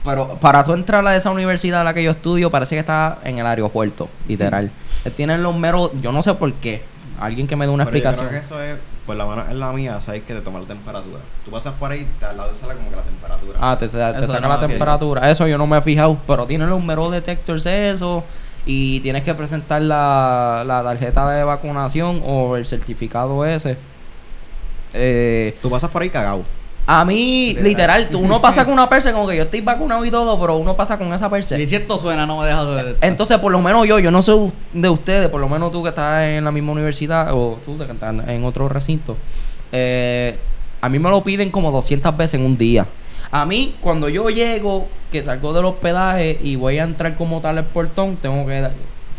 [0.05, 3.19] Pero para tú entrar a esa universidad a la que yo estudio, parece que está
[3.25, 4.71] en el aeropuerto, literal.
[5.17, 6.83] Tienen los meros, yo no sé por qué.
[7.19, 8.29] Alguien que me dé una Pero yo explicación.
[8.29, 10.67] creo que eso es, por lo menos en la mía, sabes que te toma la
[10.67, 11.21] temperatura.
[11.45, 13.59] Tú pasas por ahí, te, al lado de sale como que la temperatura.
[13.61, 15.31] Ah, te, te saca no, la temperatura.
[15.31, 16.19] Eso yo no me he fijado.
[16.27, 18.25] Pero tienen los metal detectors eso.
[18.67, 23.77] Y tienes que presentar la, la tarjeta de vacunación o el certificado ese.
[24.95, 26.45] Eh, Tú pasas por ahí cagado.
[26.87, 27.65] a mí, Literal.
[27.65, 30.57] literal, tú, uno pasa con una perse como que yo estoy vacunado y todo, pero
[30.57, 31.57] uno pasa con esa perse.
[31.57, 32.97] Si cierto suena, no me deja de...
[33.01, 35.89] Entonces, por lo menos yo, yo no soy de ustedes, por lo menos tú que
[35.89, 39.17] estás en la misma universidad o tú que estás en otro recinto.
[39.73, 40.37] eh,
[40.81, 42.87] a mí me lo piden como 200 veces en un día.
[43.31, 47.57] A mí, cuando yo llego, que salgo del hospedaje y voy a entrar como tal
[47.57, 48.69] al portón, tengo que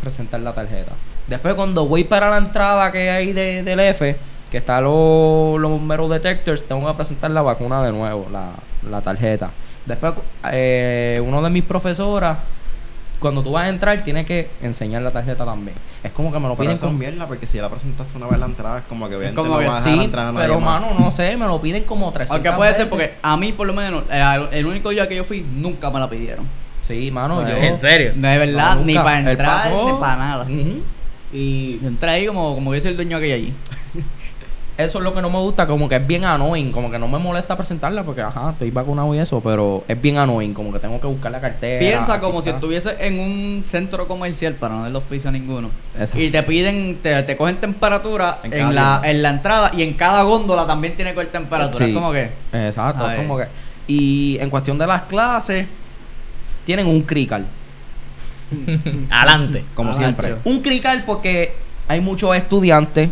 [0.00, 0.92] presentar la tarjeta.
[1.26, 4.16] Después, cuando voy para la entrada que hay de- del F,
[4.50, 8.50] que está los, los metal detectors, tengo que presentar la vacuna de nuevo, la,
[8.88, 9.50] la tarjeta.
[9.84, 10.14] Después,
[10.52, 12.38] eh, uno de mis profesoras
[13.18, 15.76] cuando tú vas a entrar tienes que enseñar la tarjeta también.
[16.02, 16.98] Es como que me lo Pero piden como...
[16.98, 19.60] mierda, porque si ya la presentaste una vez la entrada, es como que obviamente como
[19.60, 21.84] no vas a dejar Sí, entrar a nadie pero mano, no sé, me lo piden
[21.84, 25.08] como 300 Aunque puede ser porque a mí por lo menos eh, el único día
[25.08, 26.46] que yo fui nunca me la pidieron.
[26.82, 27.56] Sí, mano, No, yo...
[27.56, 28.12] ¿En serio?
[28.14, 30.46] No es verdad, No, ni para entrar ni para nada.
[31.32, 33.54] Y yo entré ahí como, como que soy el dueño de aquella allí.
[34.78, 37.08] Eso es lo que no me gusta, como que es bien annoying, como que no
[37.08, 40.78] me molesta presentarla porque, ajá, estoy vacunado y eso, pero es bien annoying, como que
[40.78, 41.78] tengo que buscar la cartera.
[41.80, 45.70] Piensa como si estuviese en un centro comercial para no darle auspicio a ninguno.
[45.94, 46.22] Exacto.
[46.22, 49.00] Y te piden, te, te cogen temperatura En la, tienda.
[49.04, 51.78] en la entrada y en cada góndola también tiene que coger temperatura.
[51.78, 51.90] Sí.
[51.90, 52.30] Es como que.
[52.52, 53.46] Exacto, es como que.
[53.88, 55.66] Y en cuestión de las clases,
[56.64, 57.46] tienen un crical.
[59.10, 59.64] Adelante.
[59.74, 60.36] Como Ah, siempre.
[60.44, 61.54] Un crical porque
[61.88, 63.10] hay muchos estudiantes.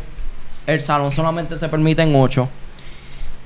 [0.66, 2.48] El salón solamente se permiten ocho.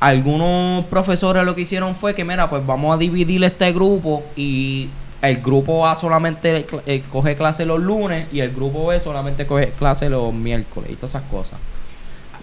[0.01, 4.89] Algunos profesores lo que hicieron fue que, mira, pues vamos a dividir este grupo y
[5.21, 9.71] el grupo A solamente eh, coge clase los lunes y el grupo B solamente coge
[9.71, 11.59] clase los miércoles y todas esas cosas.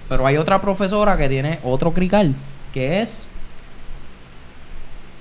[0.09, 2.35] Pero hay otra profesora que tiene otro crical,
[2.73, 3.25] que es...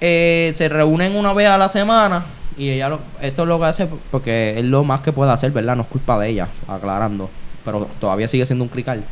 [0.00, 2.24] eh, se reúnen una vez a la semana
[2.58, 5.52] y ella lo- esto es lo que hace porque es lo más que puede hacer,
[5.52, 5.76] ¿verdad?
[5.76, 7.30] No es culpa de ella, aclarando.
[7.64, 9.04] Pero todavía sigue siendo un crical.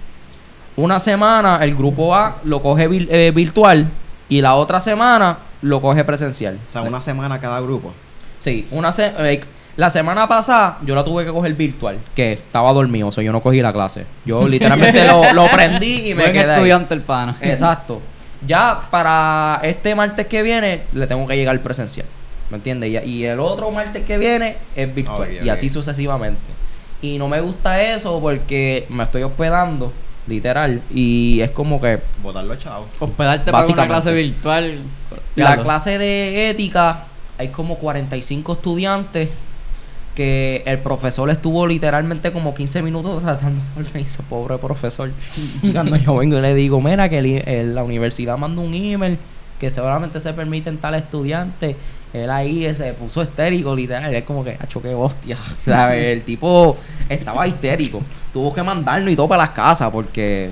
[0.77, 3.87] Una semana el grupo A lo coge vir- eh, virtual
[4.29, 6.59] y la otra semana lo coge presencial.
[6.67, 7.93] O sea, una semana cada grupo.
[8.39, 9.45] Sí, una se- eh,
[9.77, 13.33] la semana pasada yo la tuve que coger virtual, que estaba dormido, o sea, yo
[13.33, 14.07] no cogí la clase.
[14.25, 16.45] Yo literalmente lo, lo prendí y me buen quedé.
[16.45, 16.51] ahí.
[16.53, 17.37] estudiante el pana.
[17.41, 18.01] Exacto.
[18.47, 22.07] Ya para este martes que viene le tengo que llegar presencial.
[22.51, 22.91] ¿Me entiendes?
[22.91, 25.29] Y, y el otro martes que viene es virtual.
[25.45, 26.51] Y así sucesivamente.
[27.01, 29.93] Y no me gusta eso porque me estoy hospedando,
[30.27, 30.83] literal.
[30.93, 32.89] Y es como que Botar los chavos.
[32.99, 34.79] Hospedarte para una clase virtual.
[35.37, 37.07] la clase de ética,
[37.39, 39.29] hay como 45 estudiantes
[40.15, 45.11] que el profesor estuvo literalmente como 15 minutos tratando de organizar, pobre profesor.
[45.73, 49.19] Cuando yo vengo y le digo, mira que el la universidad mandó un email
[49.59, 51.77] que seguramente se permiten tal estudiante.
[52.13, 54.15] Él ahí se puso histérico, literal.
[54.15, 55.39] Es como que, acho, qué hostia.
[55.65, 56.05] ¿sabes?
[56.09, 56.77] El tipo
[57.09, 58.03] estaba histérico.
[58.33, 60.51] Tuvo que mandarlo y todo para las casas porque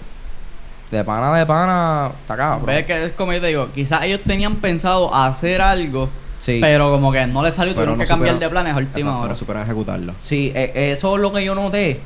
[0.91, 2.67] de pana de pana está cabrón.
[2.67, 6.59] Ves que es como yo te digo, quizás ellos tenían pensado hacer algo, Sí.
[6.61, 9.19] pero como que no les salió, tuvieron no que cambiar supieron- de planes a última
[9.21, 9.35] hora.
[9.55, 10.15] no ejecutarlo.
[10.19, 12.01] Sí, e- eso es lo que yo noté.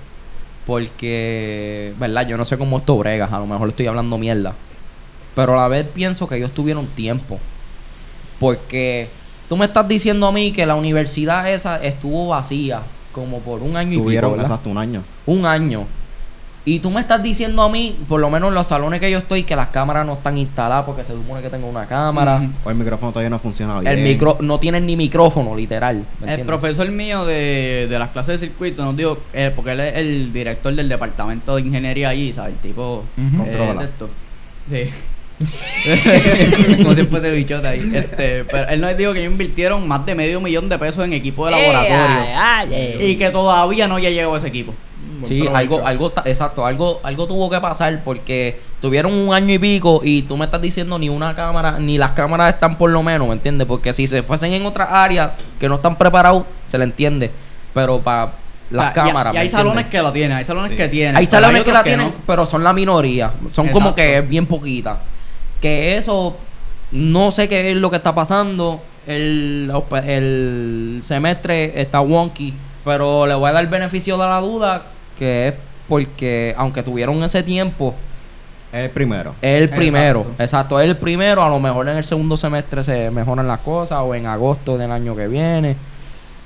[0.66, 2.26] Porque, ¿verdad?
[2.26, 3.32] Yo no sé cómo esto bregas.
[3.32, 4.54] A lo mejor estoy hablando mierda.
[5.34, 7.38] Pero a la vez pienso que ellos tuvieron tiempo.
[8.40, 9.08] Porque
[9.48, 12.80] tú me estás diciendo a mí que la universidad esa estuvo vacía.
[13.12, 14.50] Como por un año y Tuvieron, pico, ¿verdad?
[14.52, 15.02] exacto, un año.
[15.26, 15.86] Un año.
[16.66, 19.18] Y tú me estás diciendo a mí, por lo menos en los salones que yo
[19.18, 22.42] estoy, que las cámaras no están instaladas porque se supone que tengo una cámara.
[22.64, 23.92] O el micrófono todavía no funciona bien.
[23.98, 26.06] El micro no tienen ni micrófono, literal.
[26.20, 29.80] ¿me El profesor mío de, de las clases de circuito nos dijo, eh, porque él
[29.80, 32.54] es el director del departamento de ingeniería allí, ¿sabes?
[32.54, 33.42] El tipo Ujú.
[33.44, 33.80] eh, Controla.
[33.80, 34.08] de esto.
[34.70, 34.90] Sí.
[36.76, 37.90] Como si fuese bichota ahí.
[37.94, 41.12] Este, pero él nos dijo que ellos invirtieron más de medio millón de pesos en
[41.12, 43.00] equipo de laboratorio.
[43.00, 44.74] Y que todavía no ya llegó ese equipo.
[45.22, 50.02] Sí, algo, algo, exacto, algo, algo tuvo que pasar porque tuvieron un año y pico
[50.04, 53.26] y tú me estás diciendo ni una cámara, ni las cámaras están por lo menos,
[53.28, 53.66] ¿me entiendes?
[53.66, 57.30] Porque si se fuesen en otras áreas que no están preparados, se le entiende.
[57.72, 58.32] Pero para
[58.70, 59.32] las O sea, y- cámaras.
[59.32, 59.90] Y, ¿me hay salones entiendes?
[60.00, 60.76] que lo tienen, hay salones Sí.
[60.76, 61.16] que tienen.
[61.16, 62.14] Hay salones que la tienen, no.
[62.26, 63.32] pero son la minoría.
[63.52, 65.00] Son como que es bien poquita.
[65.64, 66.36] Que eso,
[66.92, 68.82] no sé qué es lo que está pasando.
[69.06, 69.72] El,
[70.06, 72.52] el semestre está wonky,
[72.84, 74.82] pero le voy a dar el beneficio de la duda,
[75.18, 75.54] que es
[75.88, 77.94] porque, aunque tuvieron ese tiempo,
[78.74, 79.36] El primero.
[79.40, 80.20] es el primero.
[80.20, 80.42] Exacto.
[80.42, 81.42] Exacto, es el primero.
[81.42, 84.90] A lo mejor en el segundo semestre se mejoran las cosas o en agosto del
[84.90, 85.76] año que viene.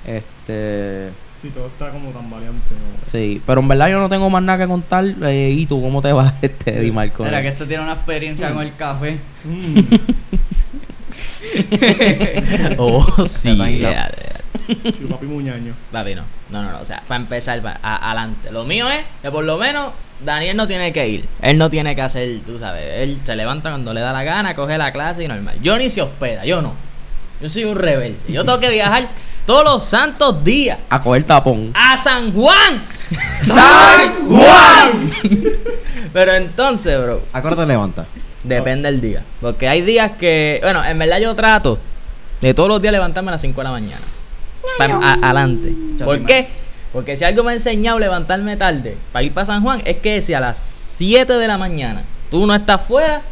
[0.06, 1.10] Este.
[1.40, 2.74] Sí, todo está como tan variante.
[2.74, 3.06] ¿no?
[3.06, 5.04] Sí, pero en verdad yo no tengo más nada que contar.
[5.22, 7.22] Eh, ¿Y tú cómo te va, este, Di Marco?
[7.24, 9.18] Mira, que este tiene una experiencia con el café.
[9.44, 9.78] Mm.
[12.78, 13.56] Oh, sí.
[14.68, 15.74] Sí, papi muñaño.
[15.90, 16.22] Papi, no.
[16.50, 16.80] No, no, no.
[16.80, 18.50] O sea, para empezar, pa- a- adelante.
[18.52, 19.92] Lo mío es que por lo menos
[20.24, 21.24] Daniel no tiene que ir.
[21.40, 22.82] Él no tiene que hacer, tú sabes.
[22.98, 25.56] Él se levanta cuando le da la gana, coge la clase y normal.
[25.62, 26.74] Yo ni se hospeda, yo no.
[27.40, 28.18] Yo soy un rebelde.
[28.28, 29.08] Yo tengo que viajar
[29.48, 31.70] todos los santos días A coger tapón.
[31.74, 32.84] a San Juan.
[33.46, 35.10] ¡San Juan!
[36.12, 38.06] Pero entonces, bro, ¿A qué te levantas?
[38.44, 39.24] depende del día.
[39.40, 41.78] Porque hay días que, bueno, en verdad yo trato
[42.42, 44.02] de todos los días levantarme a las 5 de la mañana.
[44.76, 45.74] Pa- a- adelante.
[46.04, 46.48] ¿Por qué?
[46.92, 50.20] Porque si algo me ha enseñado levantarme tarde para ir para San Juan es que
[50.22, 53.22] si a las 7 de la mañana tú no estás fuera,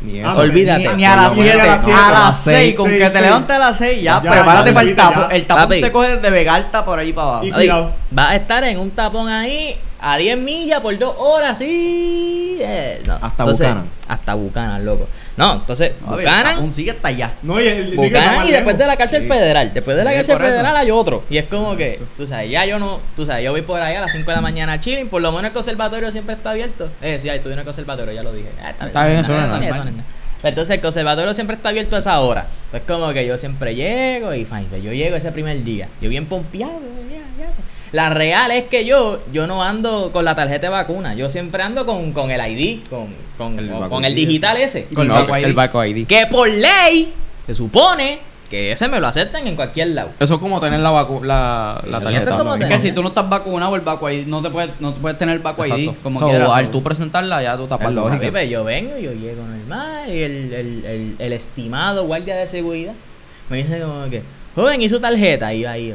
[0.00, 0.40] Ni Ah, eso.
[0.40, 0.88] olvídate.
[0.90, 2.58] Ni, ni a las Por lo 7, menos a las las siete.
[2.60, 2.74] 6.
[2.76, 5.02] Con que te levantes a las 6, ya, Ya, prepárate ya, para el ya.
[5.02, 5.26] tapón.
[5.32, 5.80] El tapón Papi.
[5.80, 7.90] te coge de Vegalta por ahí para abajo.
[8.10, 12.58] Vas a estar en un tapón ahí a 10 millas por dos horas, sí.
[12.60, 13.14] eh, no.
[13.14, 13.90] Hasta Entonces, Buchanan.
[14.08, 15.08] Hasta Buchanan, loco.
[15.36, 17.32] No, entonces, No, Buchanan, Aún sigue hasta allá.
[17.42, 19.28] No, y el, está Buchanan y después de la cárcel Sí.
[19.28, 19.72] federal.
[19.74, 20.44] Después de la Sí, cárcel eso.
[20.44, 21.24] federal hay otro.
[21.28, 22.04] Y es como que, Eso.
[22.16, 24.34] tú sabes, ya yo no, tú sabes, yo voy por ahí a las 5 de
[24.36, 26.88] la mañana chilling, por lo menos el conservatorio siempre está abierto.
[27.02, 28.48] Eh, sí, estudié en el conservatorio, ya lo dije.
[28.62, 29.68] Ah, Está bien, eso no es nada, normal.
[29.70, 30.08] eso no es nada.
[30.40, 32.46] Pero Entonces el conservatorio siempre está abierto a esa hora.
[32.70, 35.88] Pues como que yo siempre llego y fine, pues yo llego ese primer día.
[36.00, 36.80] Yo bien pompeado,
[37.10, 37.50] ya, ya.
[37.92, 41.14] La real es que yo, yo no ando con la tarjeta de vacuna.
[41.14, 44.84] Yo siempre ando con, con el ID, con, con, El con- el digital ese.
[44.94, 46.06] Con el No, el Baco ID.
[46.06, 47.12] Que por ley
[47.46, 48.18] se supone
[48.50, 50.10] que ese me lo aceptan en cualquier lado.
[50.18, 52.30] Eso es como tener la, vacu la, la Eso tarjeta.
[52.30, 52.54] es como ¿no?
[52.54, 54.92] Es tener- que si tú no estás vacunado, el Baco ID no te puedes, no
[54.94, 55.90] te puedes tener el Baco ID.
[56.02, 56.48] Como So, quieras.
[56.52, 57.92] al tú presentarla, ya tú tapas
[58.48, 62.94] yo vengo, yo llego normal y el, el, el, el, el estimado guardia de seguridad
[63.50, 64.22] me dice como que,
[64.54, 65.52] joven, ¿y su tarjeta?
[65.54, 65.94] Y yo ahí yo,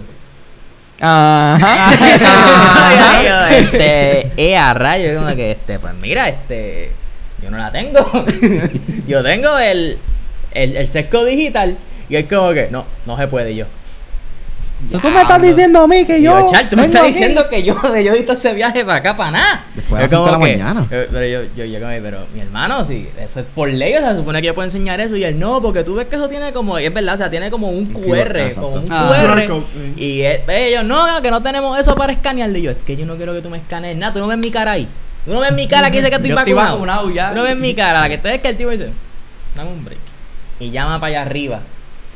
[1.05, 1.91] Ajá.
[3.27, 6.91] Yo, este, eh, a rayo, como que, este, pues mira, este,
[7.41, 8.09] yo no la tengo.
[9.07, 9.97] yo tengo el,
[10.51, 13.65] el, el sesco digital y es como que, no, no se puede y yo.
[14.89, 16.45] So, tú me estás diciendo a mí que yo, yo.
[16.51, 17.11] Char, tú me estás aquí.
[17.11, 19.65] diciendo que yo, yo hice ese viaje para acá para nada.
[19.73, 20.87] Después de Es las de la que- mañana.
[20.91, 23.99] eh, Pero yo, yo llego ahí, pero mi hermano, sí, eso es por ley, o
[23.99, 25.15] sea, se supone que yo puedo enseñar eso.
[25.15, 27.29] Y él no, porque tú ves que eso tiene como, y es verdad, o sea,
[27.29, 28.61] tiene como un QR, exacto.
[28.71, 29.09] como un Ah.
[29.25, 29.41] QR.
[29.45, 29.93] Sí.
[30.03, 32.59] Y es- ellos, no, que no tenemos eso para escanearle.
[32.59, 34.37] Y yo, es que yo no quiero que tú me escanees nada, tú no ves
[34.37, 34.87] mi cara ahí.
[35.25, 36.77] Tú no ves mi cara que dice que estoy Yo estoy vacunado.
[36.79, 37.29] vacunado ya.
[37.29, 38.89] Tú no ves mi cara, la que te ves que el tipo dice,
[39.55, 39.99] dame un break.
[40.59, 41.59] Y llama para allá arriba.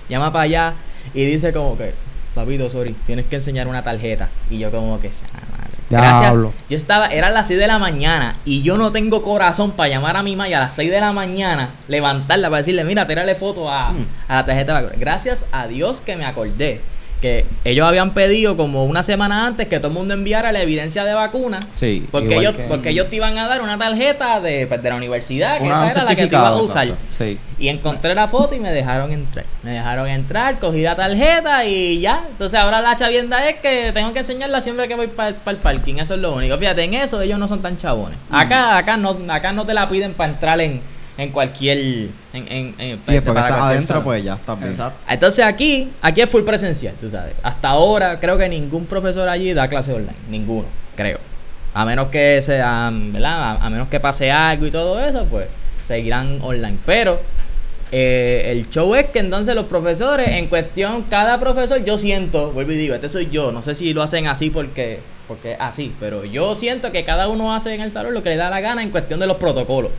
[0.09, 0.73] Llama para allá
[1.13, 1.93] y dice como que,
[2.37, 4.29] papito, sorry, tienes que enseñar una tarjeta.
[4.49, 5.67] Y yo como que, "Ah, madre".
[5.89, 6.35] Gracias.
[6.69, 10.17] Yo estaba, era las 6 de la mañana y yo no tengo corazón para llamar
[10.17, 13.35] a mi mamá y a las 6 de la mañana levantarla para decirle, mira, tírale
[13.35, 14.05] foto a, Mm.
[14.27, 14.81] a la tarjeta.
[14.97, 16.81] Gracias a Dios que me acordé
[17.21, 21.03] que ellos habían pedido como una semana antes que todo el mundo enviara la evidencia
[21.03, 21.59] de vacuna.
[21.71, 22.07] Sí.
[22.11, 24.95] Porque ellos, que- porque ellos te iban a dar una tarjeta de, pues, de la
[24.97, 26.87] universidad, que Una- esa era la que te ibas a usar.
[27.09, 27.37] Sí.
[27.59, 29.45] Y encontré la foto y me dejaron entrar.
[29.63, 32.23] Me dejaron entrar, cogí la tarjeta y ya.
[32.29, 35.95] Entonces ahora la chavienda es que tengo que enseñarla siempre que voy para el parking.
[35.95, 36.55] Eso es lo único.
[36.57, 38.17] Fíjate, en eso ellos no son tan chabones.
[38.29, 38.35] Mm.
[38.35, 40.81] Acá, acá no, acá no te la piden para entrar en,
[41.17, 41.77] en cualquier.
[41.77, 44.71] En, en, en- Sí, después que para estás adentro, pues ya estás bien.
[44.71, 44.99] Exacto.
[45.09, 47.33] Entonces aquí, aquí es full presencial, tú sabes.
[47.43, 51.19] Hasta ahora creo que ningún profesor allí da clase online, ninguno, creo.
[51.73, 53.57] A menos que sea, ¿verdad?
[53.61, 55.47] A, a menos que pase algo y todo eso, pues
[55.81, 56.77] seguirán online.
[56.85, 57.19] Pero
[57.91, 62.71] eh, el show es que entonces los profesores, en cuestión, cada profesor, yo siento, vuelvo
[62.71, 66.25] y digo, este soy yo, no sé si lo hacen así porque, porque así, pero
[66.25, 68.83] yo siento que cada uno hace en el salón lo que le da la gana
[68.83, 69.91] en cuestión de los protocolos.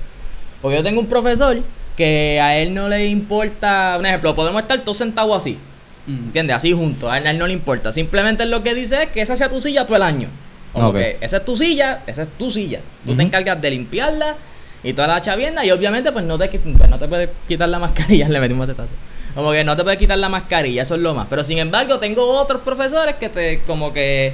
[0.60, 1.60] Porque yo tengo un profesor
[1.96, 5.58] que a él no le importa, un ejemplo, podemos estar todos sentados así.
[6.06, 6.24] Mm.
[6.26, 6.56] ¿Entiendes?
[6.56, 7.10] Así juntos.
[7.10, 7.92] A él, a él no le importa.
[7.92, 10.28] Simplemente él lo que dice es que esa sea tu silla todo el año.
[10.72, 12.80] Como que esa es tu silla, esa es tu silla.
[13.04, 14.36] Tú te encargas de limpiarla
[14.84, 15.64] y toda la chavienda.
[15.64, 18.28] Y obviamente, pues no te, pues, no te puedes quitar la mascarilla.
[18.28, 18.94] Le metimos acetazo.
[19.34, 21.26] Como que no te puedes quitar la mascarilla, eso es lo más.
[21.28, 24.32] Pero sin embargo, tengo otros profesores que te, como que,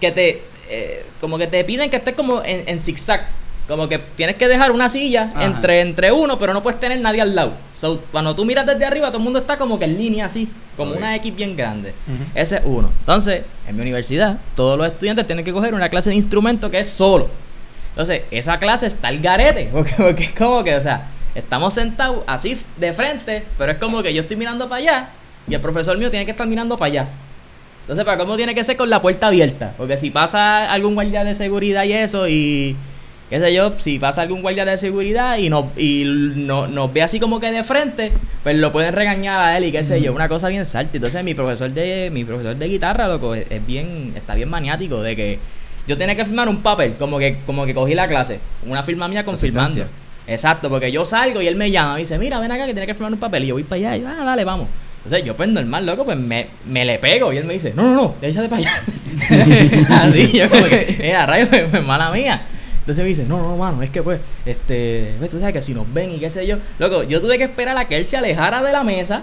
[0.00, 3.26] que te, eh, como que te piden que estés como en, en zigzag.
[3.72, 5.46] Como que tienes que dejar una silla Ajá.
[5.46, 7.54] entre, entre uno, pero no puedes tener nadie al lado.
[7.80, 10.46] So, cuando tú miras desde arriba, todo el mundo está como que en línea así,
[10.76, 11.94] como una X bien grande.
[12.34, 12.90] Ese es uno.
[12.98, 16.80] Entonces, en mi universidad, todos los estudiantes tienen que coger una clase de instrumento que
[16.80, 17.30] es solo.
[17.92, 19.70] Entonces, esa clase está al garete.
[19.72, 24.02] Porque, porque es como que, o sea, estamos sentados así de frente, pero es como
[24.02, 25.08] que yo estoy mirando para allá
[25.48, 27.08] y el profesor mío tiene que estar mirando para allá.
[27.84, 29.72] Entonces, ¿para cómo tiene que ser con la puerta abierta?
[29.78, 32.76] Porque si pasa algún guardia de seguridad y eso, y
[33.32, 37.00] qué sé yo, si pasa algún guardia de seguridad y nos, y no, nos ve
[37.00, 40.12] así como que de frente, pues lo pueden regañar a él y qué sé yo,
[40.12, 40.98] una cosa bien salta.
[40.98, 45.00] Entonces, mi profesor de, mi profesor de guitarra, loco, es, es bien, está bien maniático
[45.00, 45.38] de que
[45.88, 49.08] yo tenía que firmar un papel, como que, como que cogí la clase, una firma
[49.08, 49.86] mía confirmando.
[50.26, 52.86] Exacto, porque yo salgo y él me llama y dice, mira, ven acá que tienes
[52.86, 53.44] que firmar un papel.
[53.44, 54.68] Y yo voy para allá y yo, ah, dale, vamos.
[54.98, 57.82] Entonces yo pues normal, loco, pues me, me le pego y él me dice, no,
[57.82, 58.84] no, no, échate para allá.
[60.02, 62.42] Así, yo como que, mira, rayo, pues, pues, mala mía.
[62.82, 65.92] Entonces me dice, no, no, mano, es que pues, este, tú sabes que si nos
[65.92, 66.56] ven y qué sé yo.
[66.78, 69.22] Loco, yo tuve que esperar a que él se alejara de la mesa,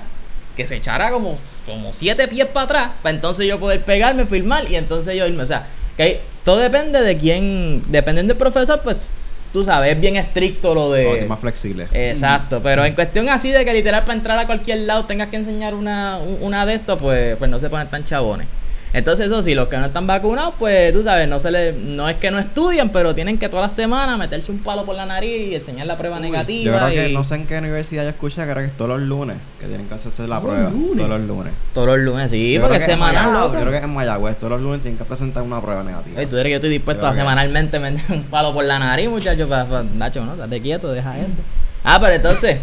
[0.56, 4.70] que se echara como, como siete pies para atrás, para entonces yo poder pegarme, filmar
[4.72, 5.44] y entonces yo irme.
[5.44, 5.68] O sea,
[5.98, 9.12] que todo depende de quién, dependiendo del profesor, pues,
[9.52, 11.06] tú sabes, es bien estricto lo de...
[11.08, 11.88] O sea, más flexible.
[11.92, 15.36] Exacto, pero en cuestión así de que literal para entrar a cualquier lado tengas que
[15.36, 18.48] enseñar una, un- una de estos, pues, pues no se ponen tan chabones.
[18.92, 22.10] Entonces, eso sí, los que no están vacunados, pues tú sabes, no se le, no
[22.10, 25.06] es que no estudian, pero tienen que todas las semanas meterse un palo por la
[25.06, 26.78] nariz y enseñar la prueba Yo negativa.
[26.90, 29.38] creo que no sé en qué universidad yo escuché, creo que es todos los lunes
[29.60, 30.72] que tienen que hacerse la prueba.
[30.72, 31.54] Todos los lunes.
[31.74, 33.34] Todos los lunes, sí, Yo porque creo que en semanal.
[33.34, 36.18] Yo creo que en Mayagüez todos los lunes tienen que presentar una prueba negativa.
[36.18, 38.80] Oye, tú eres que yo estoy dispuesto a que- semanalmente meter un palo por la
[38.80, 39.48] nariz, muchachos.
[39.96, 40.36] Nacho, ¿no?
[40.36, 41.36] Date quieto, deja eso.
[41.84, 42.58] Ah, pero entonces,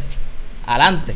[0.66, 1.14] adelante.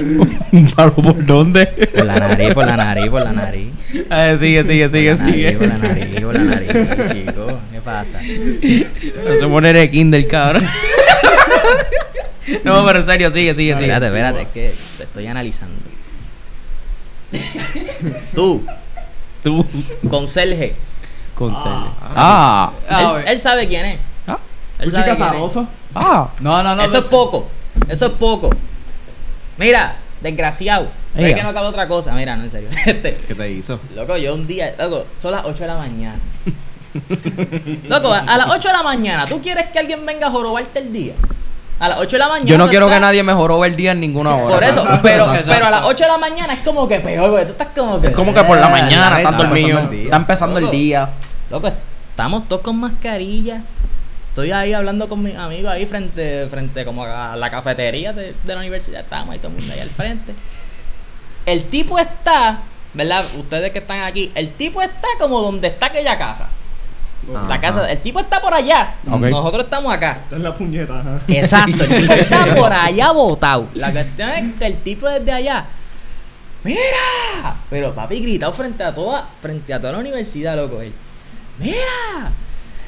[0.52, 1.66] ¿Un palo por dónde?
[1.66, 3.68] Por la nariz, por la nariz, por la nariz.
[3.92, 6.04] Eh, sigue, sigue, sigue, por la sigue.
[6.04, 7.58] nariz, por la nariz, por la nariz, chico.
[7.72, 8.20] ¿Qué pasa?
[8.20, 10.66] No se pone de Kindle, cabrón.
[12.64, 13.92] no, pero en serio, sigue, sigue, sigue.
[13.92, 15.74] Espérate, espérate, es que te estoy analizando.
[18.34, 18.64] Tú,
[19.42, 19.64] Tú,
[20.08, 20.74] conserje.
[21.34, 21.88] conserje.
[22.14, 22.72] Ah.
[22.88, 24.00] Ah, él, él sabe quién es.
[24.26, 24.38] Ah.
[24.78, 25.18] Él sabe quién es.
[25.20, 25.68] casaroso?
[25.94, 26.30] Ah.
[26.40, 26.82] No, no, no.
[26.82, 27.48] Eso es poco.
[27.88, 28.50] Eso es poco.
[29.60, 30.88] Mira, desgraciado.
[31.14, 31.28] Ella.
[31.28, 32.12] Es que no cabe otra cosa.
[32.14, 32.70] Mira, no, en serio.
[32.86, 33.78] Este, ¿Qué te hizo?
[33.94, 36.18] loco, yo un día, loco, son las 8 de la mañana.
[37.88, 40.78] loco, a, a las 8 de la mañana, ¿tú quieres que alguien venga a jorobarte
[40.78, 41.12] el día?
[41.78, 42.48] A las 8 de la mañana.
[42.48, 44.54] Yo no quiero que nadie me jorobe el día en ninguna hora.
[44.54, 47.44] Por eso, pero, pero a las 8 de la mañana es como que peor, güey.
[47.44, 48.08] Tú estás como que.
[48.08, 49.80] Es como que por la mañana están está dormidos.
[49.80, 50.04] empezando el día.
[50.04, 51.10] Está empezando el día.
[51.50, 51.70] Loco,
[52.10, 53.62] estamos todos con mascarilla.
[54.30, 58.54] Estoy ahí hablando con mis amigos ahí frente, frente como a la cafetería de, de
[58.54, 59.00] la universidad.
[59.00, 60.34] Estamos ahí todo el mundo ahí al frente.
[61.46, 62.60] El tipo está,
[62.94, 63.24] ¿verdad?
[63.36, 66.48] Ustedes que están aquí, el tipo está como donde está aquella casa.
[67.30, 67.60] La Ajá.
[67.60, 68.94] casa, el tipo está por allá.
[69.04, 70.20] Nosotros estamos acá.
[70.24, 71.20] Esta es la puñeta, ajá.
[71.28, 73.68] Exacto, el tipo está por allá botado.
[73.74, 75.66] La cuestión es que el tipo desde allá.
[76.62, 77.54] ¡Mira!
[77.68, 80.80] Pero papi gritado frente a toda, frente a toda la universidad, loco.
[80.80, 80.92] Él.
[81.58, 82.30] ¡Mira!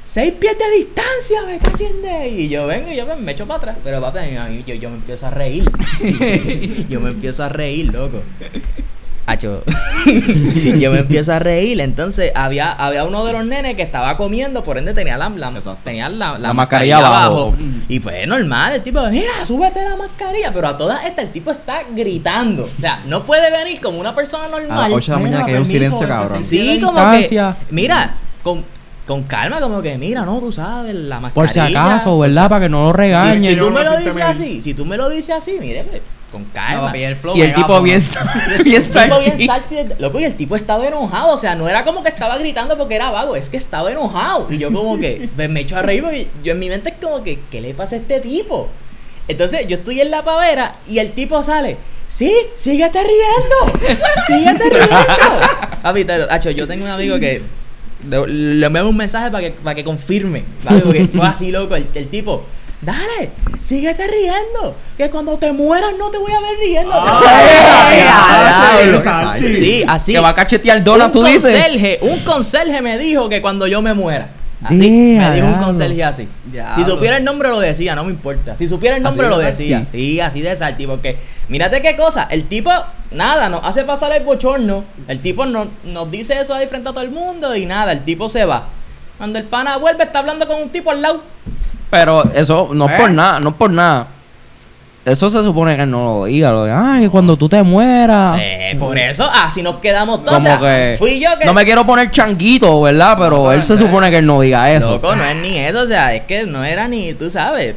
[0.05, 3.47] Seis pies de distancia, me cachen de Y yo vengo y yo me, me echo
[3.47, 3.77] para atrás.
[3.85, 5.65] Pero papi, a mí- a mí- yo, yo me empiezo a reír.
[6.89, 8.23] yo me empiezo a reír, loco.
[9.25, 9.63] Acho.
[10.79, 11.81] yo me empiezo a reír.
[11.81, 15.77] Entonces había, había uno de los nenes que estaba comiendo, por ende tenía la, la-
[15.85, 17.55] tenía la, La mascarilla abajo.
[17.89, 20.51] Y pues normal, el tipo, mira, súbete la mascarilla.
[20.53, 22.65] Pero a todas estas, el tipo está gritando.
[22.65, 24.93] O sea, no puede venir como una persona A las normal.
[24.93, 26.43] 8 de la mañana que hay un silencio, este cabrón.
[26.45, 26.81] sí.
[26.83, 27.53] Como que.
[27.71, 28.65] Mira, con,
[29.07, 31.35] con calma, como que, mira, no, tú sabes, la mascarilla.
[31.35, 32.49] Por si acaso, ¿verdad?
[32.49, 33.47] Para que no lo Si, regañen.
[33.47, 35.85] si tú Yo me lo no dices así, si tú me lo dices así, mire,
[35.85, 36.87] pues, con calma.
[36.87, 38.03] papi, el flow y el tipo bien,
[38.65, 39.77] bien El tipo bien salty.
[39.99, 41.35] Loco, y el tipo estaba enojado.
[41.35, 44.47] O sea, no era como que estaba gritando porque era vago, es que estaba enojado.
[44.51, 46.03] Y yo, como que me, me echo a reír.
[46.03, 48.69] porque yo en mi mente es como que, ¿qué le pasa a este tipo?
[49.29, 51.77] Entonces, yo estoy en la pavera y el tipo sale.
[52.09, 53.79] Sí, síguete riendo.
[54.27, 54.97] síguete riendo.
[55.83, 56.07] Papi,
[56.55, 57.43] yo tengo un amigo que
[58.09, 60.45] le, envié un mensaje para que, para que confirme.
[60.65, 60.81] ¿vale?
[60.81, 61.75] Porque fue así, loco.
[61.77, 62.45] El, el tipo.
[62.81, 64.77] Dale, síguete riendo.
[64.97, 66.93] Que cuando te mueras no te voy a ver riendo.
[69.59, 70.13] Sí, así.
[70.15, 71.43] Que va a cachetear donas, un tú dices.
[71.53, 74.31] conserje, un conserje me dijo que cuando yo me muera.
[74.65, 76.29] Así, me dijo un conserje así.
[76.77, 78.57] Si supiera el nombre lo decía, no me importa.
[78.57, 79.85] Si supiera el nombre lo de decía.
[79.85, 80.87] Sí, así de salty.
[80.87, 82.25] Porque, mírate qué cosa.
[82.31, 82.71] El tipo,
[83.11, 84.85] nada, nos hace pasar el bochorno.
[85.09, 88.03] El tipo no- nos dice eso ahí frente a todo el mundo y nada, el
[88.03, 88.69] tipo se va.
[89.19, 91.23] Cuando el pana vuelve, está hablando con un tipo al lado.
[91.91, 92.97] Pero eso no es ¿Eh?
[92.99, 94.07] por nada, no es por nada.
[95.05, 96.53] Eso se supone que no lo diga.
[96.53, 98.39] Lo de, ay, cuando tú te mueras.
[98.41, 100.39] Eh, por eso, así nos quedamos todos.
[100.39, 100.97] Como O sea, que.
[100.97, 101.45] fui yo que.
[101.45, 103.17] No me quiero poner changuito, ¿verdad?
[103.19, 104.93] Pero él se supone que él no diga eso.
[104.93, 107.75] Loco, no es ni eso, o sea, es que no era ni, tú sabes.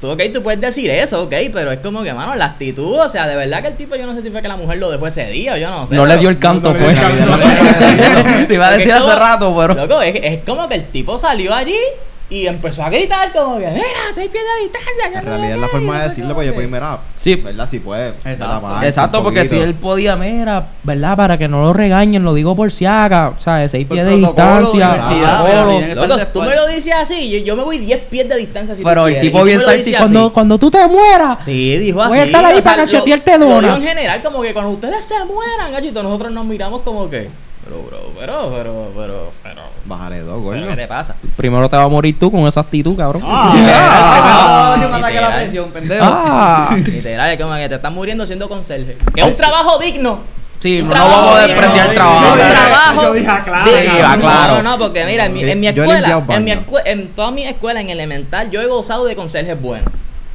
[0.00, 3.08] Tú, ok, tú puedes decir eso, ok, pero es como que, mano, la actitud, o
[3.08, 4.90] sea, de verdad que el tipo, yo no sé si fue que la mujer lo
[4.90, 5.94] dejó ese día o yo no sé.
[5.94, 7.36] no le dio el canto, no canto.
[8.48, 9.74] Le iba a decir hace rato, pero.
[9.74, 11.78] Loco, es, es como que el tipo salió allí
[12.34, 15.20] y empezó a gritar como que, mira, seis pies de distancia.
[15.20, 16.98] En realidad es la qué", forma de decirlo, pues yo puedo mira.
[17.14, 17.36] Sí.
[17.36, 17.68] ¿Verdad?
[17.68, 18.08] Si puede.
[18.24, 18.82] Exacto.
[18.82, 21.16] Exacto, porque si él podía, mira, ¿verdad?
[21.16, 24.16] Para que no lo regañen, lo digo por si haga, o sea, seis pies de
[24.16, 24.90] distancia,
[26.32, 29.06] tú me lo dices así, yo, yo me voy 10 pies de distancia si Pero
[29.06, 29.60] el tipo bien
[29.96, 31.38] cuando, cuando tú te mueras.
[31.44, 32.08] Sí, dijo así.
[32.08, 33.76] Voy a estar ahí para cachetearte dona.
[33.76, 37.43] en general, como que cuando ustedes se mueran, gachito, nosotros nos miramos como que.
[37.64, 39.62] Pero, bro, pero, pero, pero, pero.
[39.86, 40.68] Bájale dos, pero, gordo.
[40.68, 41.16] ¿Qué te pasa?
[41.36, 43.22] Primero te va a morir tú con esa actitud, cabrón.
[43.24, 45.34] Ah, un ataque a la Literal.
[45.42, 46.04] presión, pendejo.
[46.06, 46.76] Ah.
[46.86, 48.96] Literal, es como que te estás muriendo siendo conserje.
[49.14, 50.20] Que es un trabajo digno.
[50.60, 52.36] Sí, Un no trabajo vamos a despreciar el trabajo.
[52.36, 53.02] Trabajo.
[53.02, 54.20] yo dije, cabrón.
[54.20, 54.62] claro.
[54.62, 56.66] No, no, porque mira, en mi, en mi escuela, en, mi baños.
[56.66, 59.92] escue- en toda mi escuela, en elemental, yo he gozado de conserjes buenos.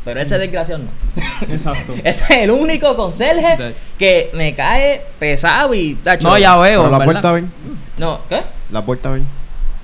[0.10, 0.90] Pero ese desgraciado no.
[1.54, 1.94] Exacto.
[2.04, 6.28] Ese es el único conserje que me cae pesado y tacho.
[6.28, 6.82] No, ya veo.
[6.82, 7.06] Pero la ¿verdad?
[7.14, 7.52] puerta ven.
[7.98, 8.42] No, ¿qué?
[8.72, 9.28] La puerta ven.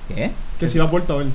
[0.08, 0.32] ¿Qué?
[0.58, 1.26] Que si la puerta a ver.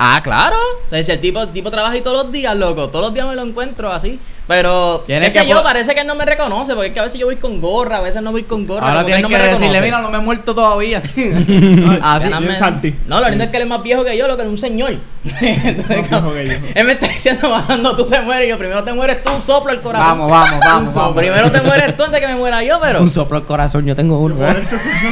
[0.00, 0.56] Ah, claro.
[0.84, 2.88] Entonces, el tipo, el tipo trabaja ahí todos los días, loco.
[2.88, 4.20] Todos los días me lo encuentro así.
[4.46, 7.20] Pero es que yo parece que él no me reconoce, porque es que a veces
[7.20, 8.88] yo voy con gorra, a veces no voy con gorra.
[8.88, 10.98] Ahora tienes no que me decirle, mira, no me he muerto todavía.
[12.02, 12.28] Así.
[12.28, 12.94] Bien Santi.
[13.06, 14.56] No, lo lindo es que él es más viejo que yo, lo que es un
[14.56, 14.92] señor.
[15.40, 16.72] Entonces, Más como- viejo que yo.
[16.76, 19.42] él me está diciendo, cuando tú te mueres, y yo primero te mueres tú, un
[19.42, 20.08] soplo el corazón.
[20.08, 21.16] Vamos, vamos, vamos, vamos.
[21.16, 23.02] Primero te mueres tú antes que me muera yo, pero.
[23.02, 24.36] Un soplo al corazón, yo tengo uno.
[24.46, 24.56] ¿eh?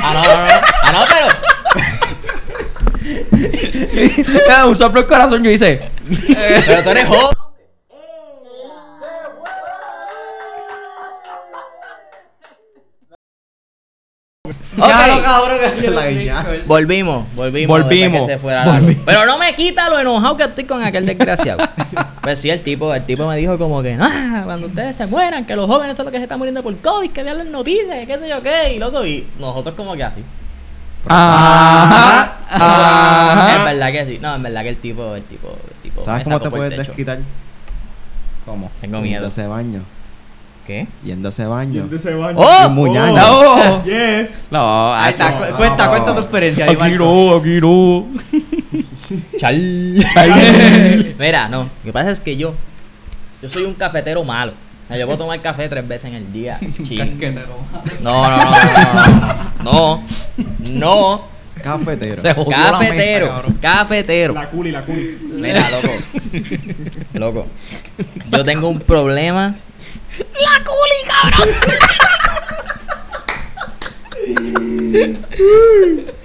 [0.02, 0.52] Ah, no, no, no.
[0.82, 1.55] Ah, no, pero.
[4.68, 5.82] Un soplo al corazón, yo hice.
[6.66, 7.32] Pero tú eres joven.
[14.76, 15.22] Ya, Ok.
[15.24, 16.44] cabrón, que yo La le guiña.
[16.44, 16.64] digo.
[16.66, 17.82] Volvimos, volvimos.
[17.82, 19.02] Volvimos, que se fuera volvimos.
[19.06, 21.66] Pero no me quita lo enojado que estoy con aquel desgraciado.
[22.22, 25.46] pues sí, el tipo, el tipo me dijo como que, ah, cuando ustedes se mueran,
[25.46, 27.88] que los jóvenes son los que se están muriendo por COVID, que vean las noticias,
[28.00, 30.22] que qué sé yo qué, y loco, y nosotros como que así.
[31.08, 32.32] Ajá.
[32.50, 33.64] Ajá.
[33.64, 34.18] verdad que sí.
[34.20, 36.00] No, es verdad que el tipo, el tipo, el tipo.
[36.00, 37.18] ¿Sabes cómo te puedes desquitar?
[38.44, 38.70] ¿Cómo?
[38.80, 39.12] Tengo miedo.
[39.14, 39.82] Yendo a ese baño.
[40.66, 40.86] ¿Qué?
[41.04, 41.72] Yendo a ese baño.
[41.82, 42.38] Yendo ese baño.
[42.40, 42.68] ¡Oh!
[42.70, 43.16] Muñaño.
[43.16, 43.84] No.
[43.84, 44.30] Yes.
[44.50, 45.46] No, Ahí está, no.
[45.48, 45.90] cu- cuenta, no.
[45.90, 46.64] cuenta tu experiencia.
[46.66, 48.06] ahí, Aquí no, aquí no.
[49.38, 51.14] Chal.
[51.18, 51.62] Mira, no.
[51.64, 52.54] Lo que pasa es que yo,
[53.42, 54.52] yo soy un cafetero malo.
[54.88, 56.58] Sea, Yo puedo tomar café tres veces en el día.
[56.78, 57.58] Casquetero.
[58.02, 58.50] No, no, no,
[59.62, 60.02] no, no.
[60.70, 61.36] No.
[61.62, 62.46] Cafetero.
[62.48, 63.44] Cafetero.
[63.60, 64.34] Cafetero.
[64.34, 65.18] La culi, la culi.
[65.32, 65.88] Mira, loco.
[67.14, 67.46] Loco.
[68.30, 69.56] Yo tengo un problema.
[70.18, 71.48] ¡La culi, cabrón!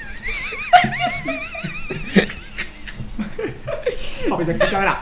[4.38, 5.00] Te escucha, verá.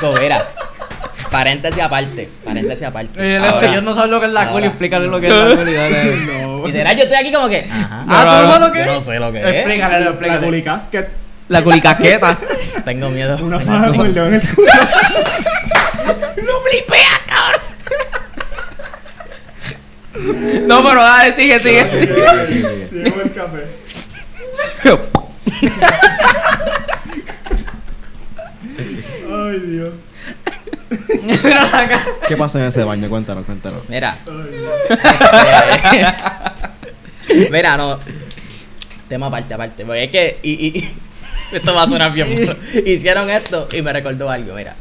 [0.00, 0.46] Loco, mira.
[1.30, 2.28] Paréntesis aparte.
[2.44, 3.20] Paréntesis aparte.
[3.20, 4.52] Oye, Leo, Ahora, ellos no saben lo que es la ahora.
[4.52, 6.16] culi, explícale lo que es la culi, dale.
[6.44, 6.66] No.
[6.66, 7.68] Literal, yo estoy aquí como que.
[7.70, 8.04] Ajá.
[8.08, 8.90] Ah, ¿tú no sabes lo que Yo es?
[8.92, 9.46] no sé lo que es.
[9.46, 10.46] Explícale, Leo, La explícale.
[10.46, 11.08] culi casket.
[11.48, 12.38] La culicasqueta.
[12.84, 13.36] Tengo miedo.
[13.42, 14.68] Una faja con el dedo en el culo.
[20.66, 21.88] No, pero dale, sigue, sigue.
[21.88, 22.06] Sigue, sigue.
[22.06, 23.10] sigue, sigue, sigue.
[23.10, 23.64] Sí, el café.
[29.30, 29.94] Ay, Dios.
[32.28, 33.08] ¿Qué pasó en ese baño?
[33.08, 33.88] Cuéntanos, cuéntanos.
[33.88, 34.16] Mira.
[37.26, 37.98] Este, Mira, no.
[39.08, 39.84] Tema aparte, aparte.
[39.84, 40.38] Porque es que.
[40.42, 40.84] Y,
[41.52, 42.56] esto va a sonar bien.
[42.86, 44.54] Hicieron esto y me recordó algo.
[44.54, 44.74] Mira.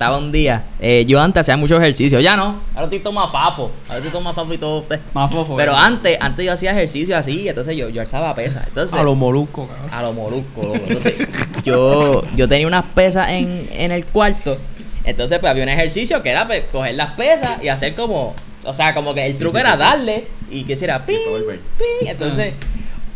[0.00, 0.64] Estaba un día.
[0.80, 2.20] eh, yo antes hacía mucho ejercicio.
[2.20, 2.62] Ya no.
[2.72, 3.70] Ahora estoy todo más fafo.
[3.86, 4.82] Ahora estoy todo más fafo y todo.
[4.84, 4.98] pues.
[5.12, 5.54] Más fofo.
[5.58, 5.76] Pero eh.
[5.78, 7.46] antes, antes yo hacía ejercicio así.
[7.46, 8.66] Entonces yo, yo alzaba pesas.
[8.66, 8.98] Entonces.
[8.98, 9.90] A los moluscos, cabrón.
[9.92, 10.76] a lo molusco, loco.
[10.76, 11.18] Entonces,
[11.64, 14.56] yo, yo tenía unas pesas en, en el cuarto.
[15.04, 18.34] Entonces, pues había un ejercicio que era pues, coger las pesas y hacer como.
[18.64, 21.60] O sea, como que el truco sí, era sí, darle y que hiciera ping, volver.
[21.76, 22.08] ping.
[22.08, 22.54] Entonces,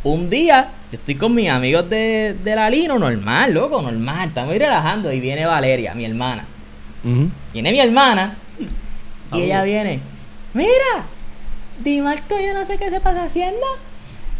[0.02, 4.28] un día, yo estoy con mis amigos de, de la Lino, normal, loco, normal.
[4.28, 6.48] Estamos relajando y viene Valeria, mi hermana.
[7.04, 7.30] Ujú.
[7.52, 8.36] Viene mi hermana
[9.32, 10.00] y ella viene.
[10.52, 11.06] Mira,
[11.80, 13.66] Di Marco, yo no sé qué se pasa haciendo.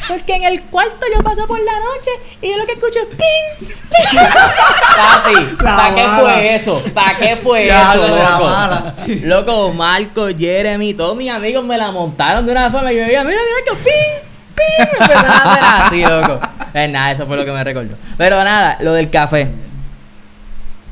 [0.09, 2.11] Porque en el cuarto yo paso por la noche
[2.43, 4.19] y yo lo que escucho es ping, ping.
[4.97, 6.83] Papi, ¿para qué fue eso?
[6.93, 8.45] ¿Para qué fue Ya, eso, loco?
[8.45, 8.95] mala.
[9.23, 13.25] Loco, Marco, Jeremy, todos mis amigos me la montaron de una forma y yo decía,
[13.25, 14.87] mira, Di Marco, ping, ping.
[15.01, 16.41] Empezaron a hacer así, loco.
[16.73, 17.95] Pues nada, eso fue lo que me recordó.
[18.19, 19.49] Pero nada, lo del café.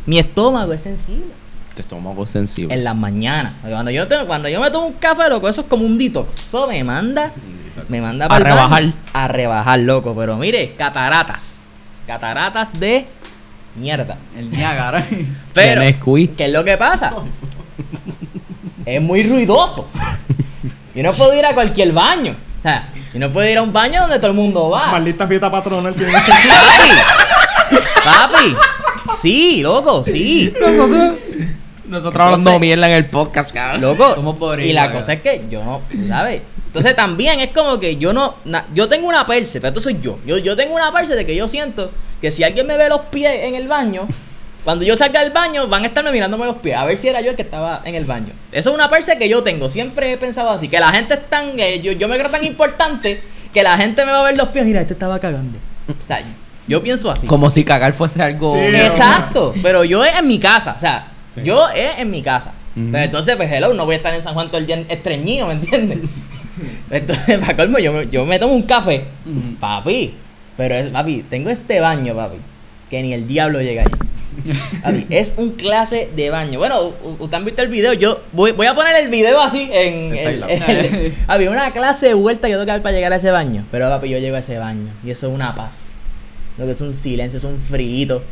[0.07, 1.33] Mi estómago es sensible
[1.75, 2.75] Te estómago sensible.
[2.75, 3.55] en las mañanas.
[3.66, 6.35] Cuando yo, te- cuando yo me tomo un café, loco, eso es como un detox.
[6.49, 7.31] Eso me manda,
[7.89, 8.55] me manda A pa'l baño.
[8.55, 8.93] rebajar.
[9.14, 10.14] A rebajar, loco.
[10.14, 11.64] Pero mire, cataratas.
[12.07, 13.07] Cataratas de
[13.77, 14.18] mierda.
[14.37, 15.03] El Niágara.
[15.55, 15.81] Pero.
[16.37, 17.14] ¿qué es lo que pasa?
[18.85, 19.89] es muy ruidoso.
[20.95, 22.37] Yo no puedo ir a cualquier baño.
[22.59, 24.91] O sea, yo no puedo ir a un baño donde todo el mundo va.
[24.93, 27.81] Maldita fiesta patronal tiene ese Papi.
[28.05, 28.57] Papi.
[29.16, 30.53] Sí, loco, sí.
[30.61, 31.12] Nosotros,
[31.93, 33.80] nosotros hablando mierda en el podcast, cabrón.
[33.82, 34.14] Loco.
[34.14, 36.43] Somos podridos, y la cosa es que yo no, ¿sabes?
[36.66, 39.99] Entonces también es como que yo no, na- yo tengo una perse, pero esto soy
[40.01, 40.18] yo.
[40.26, 40.38] yo.
[40.38, 41.90] Yo tengo una perse de que yo siento
[42.20, 44.09] que si alguien me ve los pies en el baño,
[44.64, 47.20] cuando yo salga del baño van a estarme mirándome los pies, a ver si era
[47.20, 48.32] yo el que estaba en el baño.
[48.53, 51.28] Eso es una perse que yo tengo, siempre he pensado así, que la gente es
[51.28, 53.22] tan, eh, yo, yo me creo tan importante
[53.53, 55.59] que la gente me va a ver los pies, mira, este estaba cagando.
[55.88, 56.22] O sea,
[56.68, 57.26] yo pienso así.
[57.26, 58.55] Como si cagar fuese algo.
[58.55, 58.61] Sí.
[58.76, 61.09] Exacto, pero yo en mi casa, o sea,
[61.43, 62.53] yo es en mi casa.
[62.74, 65.47] Pero entonces, pues, hello, no voy a estar en San Juan todo el día estreñido,
[65.47, 65.99] ¿me entiendes?
[66.91, 69.05] entonces, para colmo, yo me, yo me tomo un café,
[69.61, 70.14] papi,
[70.57, 72.37] pero es, papi, tengo este baño, papi,
[72.89, 73.93] que ni el diablo llega allí.
[74.83, 76.59] Papi, es un clase de baño.
[76.59, 80.16] Bueno, ustedes han visto el video, yo voy, voy a poner el video así en...
[80.16, 80.41] El-
[81.26, 83.66] papi, una clase de vuelta que tengo que dar para llegar a ese baño.
[83.70, 85.91] Pero, papi, yo llego a ese baño y eso es una paz.
[86.62, 88.22] Lo que es un silencio, es un frito.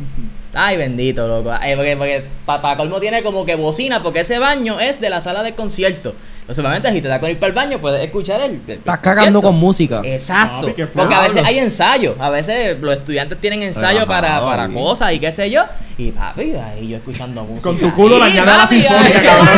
[0.54, 1.50] Ay, bendito, loco.
[1.50, 5.20] Ay, porque porque para colmo tiene como que bocina, porque ese baño es de la
[5.20, 6.14] sala de concierto.
[6.50, 8.60] Entonces, obviamente, si te da con ir para el baño, puedes escuchar el.
[8.66, 9.42] el Estás cagando concierto.
[9.42, 10.00] con música.
[10.04, 10.72] Exacto.
[10.94, 12.16] Porque a veces hay ensayos.
[12.20, 15.62] A veces los estudiantes tienen ensayos para, para cosas y qué sé yo.
[15.98, 17.62] Y papi, ahí yo escuchando música.
[17.62, 19.48] Con tu culo Y, dañando la sinfónica, cabrón.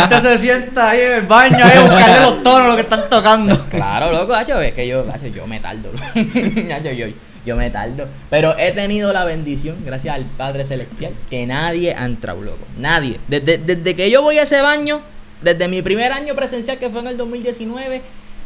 [0.02, 3.08] Este se sienta ahí en el baño ahí a buscarle los tonos lo que están
[3.08, 3.66] tocando.
[3.70, 5.90] Claro, loco, hacho, es que yo, hacho, yo me tardo.
[6.14, 7.06] Hacho, yo,
[7.46, 8.06] yo me tardo.
[8.28, 12.64] Pero he tenido la bendición, gracias al Padre Celestial, que nadie ha entrado, loco.
[12.78, 13.18] Nadie.
[13.28, 15.00] Desde, desde que yo voy a ese baño,
[15.42, 18.02] desde mi primer año presencial, que fue en el 2019,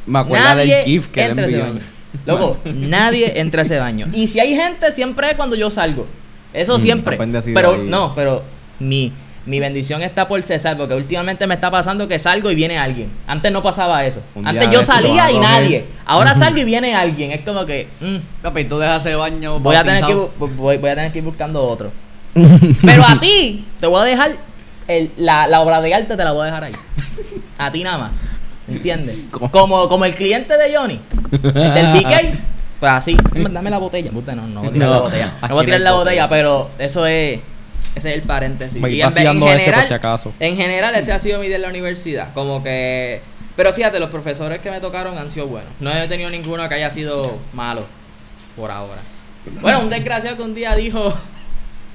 [0.07, 1.81] Me acuerdo nadie del GIF que entra ese baño.
[2.27, 4.07] Loco, nadie entra a ese baño.
[4.13, 6.07] Y si hay gente, siempre es cuando yo salgo.
[6.53, 7.19] Eso Mm, siempre.
[7.53, 7.87] Pero ahí.
[7.89, 8.43] no, pero
[8.79, 9.13] mi,
[9.47, 13.11] mi bendición está por cesar, porque últimamente me está pasando que salgo y viene alguien.
[13.27, 14.21] Antes no pasaba eso.
[14.35, 15.85] Un Antes yo salía y nadie.
[16.07, 17.31] Ahora salgo y viene alguien.
[17.33, 19.59] Es como que mm, Papi, tú dejas ese baño.
[19.61, 21.93] voy a tener que voy, voy a tener que ir buscando otro.
[22.85, 24.33] Pero a ti te voy a dejar
[24.89, 26.73] el- la, la obra de arte te la voy a dejar ahí.
[27.59, 28.13] A ti nada más.
[28.67, 29.17] ¿Entiendes?
[29.51, 30.99] Como, como el cliente de Johnny.
[31.33, 32.39] El del BK.
[32.81, 33.17] Pues así.
[33.51, 34.11] Dame la botella.
[34.11, 35.33] Puta, no, no voy a tirar No, la botella.
[35.43, 36.29] No voy a tirar no la botella.
[36.29, 37.41] pero eso es.
[37.95, 38.81] Ese es el paréntesis.
[38.81, 40.35] Voy Y en, en este por general, si acaso.
[40.41, 42.33] en general, ese ha sido mi día en la universidad.
[42.35, 43.21] Como que.
[43.57, 45.71] Pero fíjate, los profesores que me tocaron han sido buenos.
[45.81, 47.87] No he tenido ninguno que haya sido malo.
[48.57, 49.01] Por ahora.
[49.61, 51.13] Bueno, un desgraciado que un día dijo.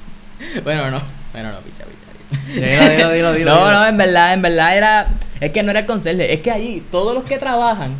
[0.63, 1.01] bueno, no.
[1.33, 2.53] Bueno, no, picha, picha.
[2.53, 2.65] picha.
[2.65, 3.55] Dilo, dilo, dilo, dilo.
[3.55, 5.07] No, no, en verdad, en verdad era.
[5.39, 6.33] Es que no era el conserje.
[6.33, 7.95] Es que ahí todos los que trabajan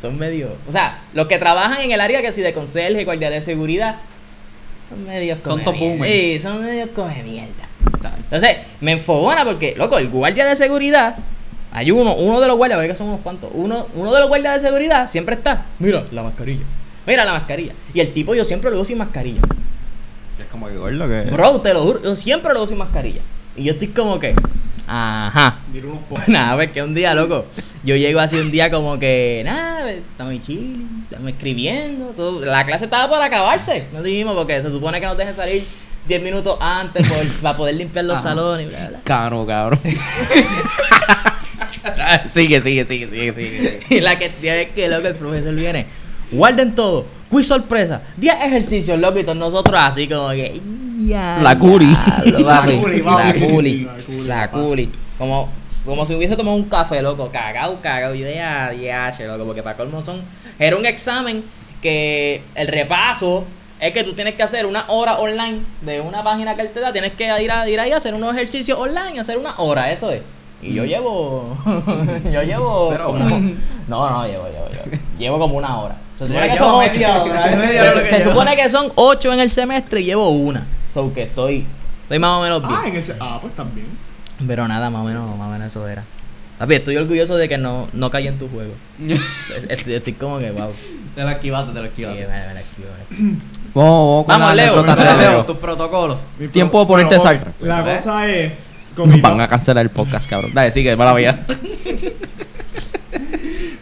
[0.00, 0.56] son medio.
[0.68, 3.96] O sea, los que trabajan en el área que si de conserje, guardia de seguridad,
[4.90, 5.88] son medios Son come top mierda.
[5.96, 6.12] boomers.
[6.12, 7.68] Sí, son medios come mierda.
[8.24, 11.16] Entonces, me enfogona porque, loco, el guardia de seguridad.
[11.72, 13.50] Hay uno, uno de los guardias, porque son unos cuantos.
[13.54, 15.66] Uno, uno de los guardias de seguridad siempre está.
[15.78, 16.64] Mira, la mascarilla.
[17.06, 17.72] Mira la mascarilla.
[17.94, 19.40] Y el tipo yo siempre lo veo sin mascarilla.
[20.38, 21.30] Es como que gordo que.
[21.30, 23.20] Bro, te lo juro, yo siempre lo veo sin mascarilla.
[23.56, 24.34] Y yo estoy como que.
[24.92, 25.58] Ajá.
[26.26, 27.46] Nada, pues que un día, loco,
[27.84, 32.40] yo llego así un día como que, nada, pues, estamos chilling, estamos escribiendo, todo.
[32.44, 35.62] la clase estaba por acabarse, no dijimos, porque se supone que nos deje salir
[36.08, 38.30] 10 minutos antes por- para poder limpiar los Ajá.
[38.30, 39.00] salones y bla, bla.
[39.04, 39.78] Cabrón.
[42.26, 43.80] sigue, sigue, sigue, sigue, sigue.
[43.90, 45.86] Y la que tiene que, loco, el profesor viene,
[46.32, 50.60] guarden todo, quiz sorpresa, 10 ejercicios, loco, y todos nosotros así como que,
[51.06, 51.86] ya, La curi.
[52.26, 53.88] La curi, La curi, La curi,
[54.26, 54.62] la papá.
[54.62, 55.48] curi, como,
[55.84, 59.44] como si hubiese tomado un café, loco, cagado, cagado, yo de ya, ya, che, loco,
[59.46, 60.20] porque para colmo son,
[60.58, 61.44] era un examen
[61.80, 63.44] que el repaso
[63.80, 66.80] es que tú tienes que hacer una hora online de una página que él te
[66.80, 69.90] da, tienes que ir, a, ir ahí a hacer unos ejercicios online, hacer una hora,
[69.90, 70.20] eso es.
[70.62, 71.56] Y yo llevo.
[72.30, 72.86] yo llevo.
[72.90, 73.40] Cero como- horas.
[73.88, 74.98] No, no, llevo, llevo, llevo.
[75.18, 75.96] Llevo como una hora.
[76.26, 76.90] Se supone que son ocho.
[76.92, 78.30] media hora, media hora lo que Se llevo.
[78.30, 80.66] supone que son ocho en el semestre y llevo una.
[80.92, 81.66] So que estoy.
[82.02, 82.74] Estoy más o menos bien.
[82.74, 83.14] Ah, en ese.
[83.20, 83.86] Ah, pues también.
[84.46, 86.04] Pero nada, más o menos, más o menos eso era.
[86.58, 88.72] Papi, estoy orgulloso de que no, no caí en tu juego.
[89.68, 90.72] Estoy, estoy como que, wow.
[91.14, 92.20] Te lo esquivaste, te lo Sí, esquivaste.
[92.20, 93.40] me- me la esquivo, me la esquivo.
[93.72, 94.82] Vamos, vamos, con Vamos, la Leo.
[94.82, 95.44] Dale, Leo, Leo.
[95.46, 96.18] tus protocolos.
[96.52, 97.54] Tiempo de ponerte bueno, sal.
[97.60, 98.52] La cosa es.
[98.96, 100.50] Nos van a cancelar el podcast, cabrón.
[100.52, 101.38] Dale, sigue, mala vida.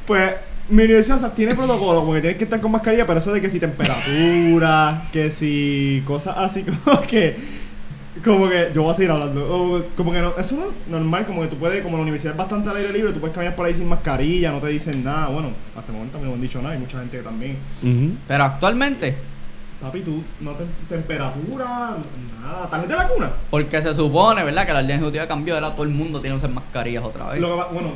[0.07, 0.33] Pues
[0.69, 3.33] mi universidad o sea, tiene protocolo, como que tienes que estar con mascarilla, pero eso
[3.33, 7.59] de que si temperatura, que si cosas así como que.
[8.25, 9.47] Como que yo voy a seguir hablando.
[9.47, 12.33] o como que no, eso no es normal, como que tú puedes, como la universidad
[12.33, 15.05] es bastante al aire libre, tú puedes caminar por ahí sin mascarilla, no te dicen
[15.05, 15.29] nada.
[15.29, 17.23] Bueno, hasta el momento a mí no me han dicho nada, hay mucha gente que
[17.23, 17.59] también.
[18.27, 19.15] Pero actualmente,
[19.81, 21.97] Papi, tú no te temperatura,
[22.41, 22.69] nada.
[22.69, 23.31] ¿Tarjeta de vacuna?
[23.49, 24.67] porque se supone, ¿verdad?
[24.67, 27.41] Que la orden ejecutiva cambió, ahora todo el mundo tiene que usar mascarillas otra vez.
[27.41, 27.95] Lo que bueno,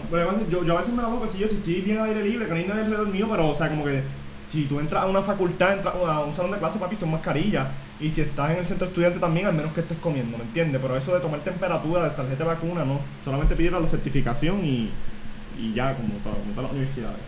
[0.48, 2.22] yo, yo a veces me la pongo que si yo si estoy bien al aire
[2.22, 4.02] libre, que no hay nadie alrededor mío, pero o sea, como que
[4.52, 7.66] si tú entras a una facultad, entras a un salón de clase, papi, son mascarillas.
[7.98, 10.80] Y si estás en el centro estudiante también, al menos que estés comiendo, ¿me entiendes?
[10.80, 13.00] Pero eso de tomar temperatura de tarjeta de vacuna, no.
[13.24, 14.90] Solamente pedir la certificación y,
[15.58, 17.18] y ya, como, todo, como todas las universidades.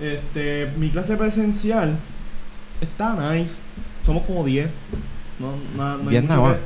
[0.00, 1.96] Este, mi clase presencial
[2.80, 3.54] está nice.
[4.04, 4.68] Somos como 10.
[5.38, 6.58] No, nada, no hay 10 mucho nada más.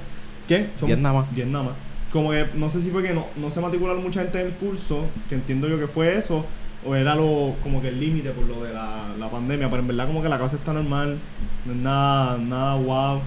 [0.48, 0.70] ¿Qué?
[0.76, 1.34] Somos 10 nada más.
[1.34, 1.74] 10 nada más.
[2.12, 4.52] Como que no sé si fue que no, no se matricularon mucha gente en el
[4.52, 6.44] curso, que entiendo yo que fue eso,
[6.84, 9.88] o era lo como que el límite por lo de la, la pandemia, pero en
[9.88, 11.18] verdad como que la clase está normal,
[11.64, 13.20] no es nada, nada wow.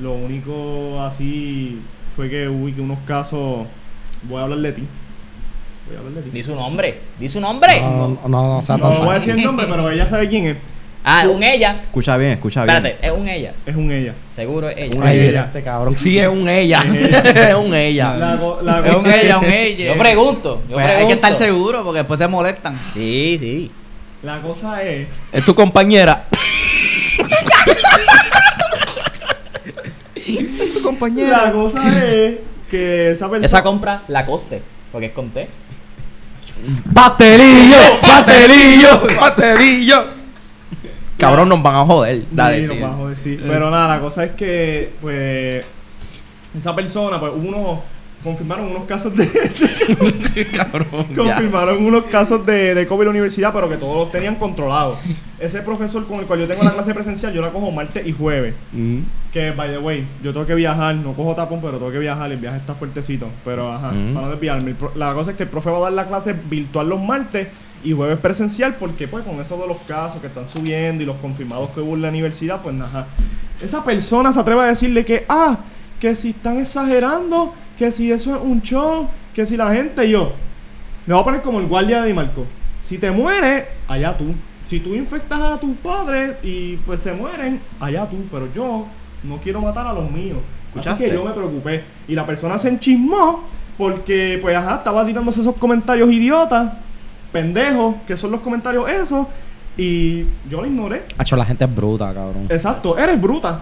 [0.00, 1.80] Lo único así
[2.16, 3.66] fue que hubo que unos casos,
[4.24, 4.84] voy a hablar de ti.
[5.86, 6.30] Voy a hablar de ti.
[6.30, 7.00] Di su nombre.
[7.18, 7.80] Di su nombre.
[7.80, 10.46] No, no, no, no, No tan voy a decir el nombre, pero ella sabe quién
[10.46, 10.56] es.
[11.10, 11.80] Ah, un ella.
[11.84, 12.76] Escucha bien, escucha bien.
[12.76, 13.52] Espérate, es un ella.
[13.64, 14.12] Es un ella.
[14.32, 14.98] Seguro es ella.
[15.00, 15.40] Un ella.
[15.40, 15.96] este cabrón.
[15.96, 16.80] Sí, es un ella.
[16.84, 17.48] Es ella.
[17.48, 18.14] es un ella.
[18.16, 19.86] La la Es un ella, un ella.
[19.86, 20.62] Yo pregunto.
[20.68, 21.00] Yo Pues pregunto.
[21.00, 22.78] hay que estar seguro porque después se molestan.
[22.92, 23.70] Sí, sí.
[24.22, 26.26] La cosa es Es tu compañera.
[30.60, 31.52] Es tu La compañera.
[31.52, 32.34] cosa es
[32.70, 33.46] que esa persona.
[33.46, 34.60] Esa compra la coste,
[34.92, 35.48] porque es con T.
[36.86, 37.76] ¡Baterillo!
[38.02, 39.00] ¡Baterillo!
[39.18, 40.17] ¡Baterillo!
[41.18, 42.22] Cabrón, nos van a joder.
[42.30, 42.74] Dale, Sí, sí.
[42.80, 43.38] nos va a joder, sí.
[43.44, 45.66] Pero nada, la cosa es que, pues,
[46.56, 47.78] esa persona, pues, hubo unos,
[48.24, 49.28] confirmaron unos casos de,
[50.56, 51.16] Cabrón, ya.
[51.16, 54.98] confirmaron unos casos de, de COVID en la universidad, pero que todos los tenían controlados.
[55.38, 58.12] Ese profesor con el cual yo tengo la clase presencial, yo la cojo martes y
[58.12, 58.54] jueves.
[58.72, 58.98] Mm.
[59.32, 62.30] Que, by the way, yo tengo que viajar, no cojo tapón, pero tengo que viajar,
[62.32, 63.28] el viaje está fuertecito.
[63.44, 64.14] Pero, ajá, Mm.
[64.14, 64.74] para no desviarme.
[64.96, 67.46] La cosa es que el profe va a dar la clase virtual los martes
[67.84, 71.16] y jueves presencial, porque, pues, con eso de los casos que están subiendo y los
[71.16, 73.06] confirmados que hubo en la universidad, pues, ajá.
[73.62, 75.58] Esa persona se atreve a decirle que, ah,
[76.00, 80.10] que si están exagerando, que si eso es un show, que si la gente, y
[80.10, 80.32] yo,
[81.06, 82.44] me voy a poner como el guardia de Di Marco.
[82.84, 84.34] Si te mueres, allá tú.
[84.66, 88.16] Si tú infectas a tus padres y pues se mueren, allá tú.
[88.30, 88.86] Pero yo
[89.24, 90.38] no quiero matar a los míos.
[90.70, 91.04] Así ¿Escuchaste?
[91.06, 91.84] que yo me preocupé.
[92.06, 93.44] Y la persona se enchismó
[93.78, 96.72] porque, pues, ajá, estaba tirándose esos comentarios idiotas,
[97.32, 99.26] pendejos, que son los comentarios esos.
[99.76, 101.04] Y yo lo ignoré.
[101.18, 102.46] Hacho, la gente es bruta, cabrón.
[102.48, 103.60] Exacto, eres bruta.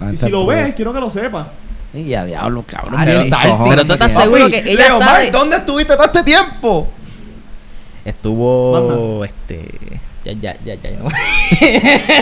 [0.00, 0.62] La Y si lo bruta.
[0.62, 1.46] ves, quiero que lo sepas.
[1.94, 2.92] Y a diablo, cabrón.
[3.00, 3.32] Cojones.
[3.68, 5.24] Pero tú estás Papi, seguro que ella Leo, sabe.
[5.24, 6.88] Mar, ¿dónde estuviste todo este tiempo?
[8.04, 9.64] Estuvo este
[10.24, 10.88] ya ya ya ya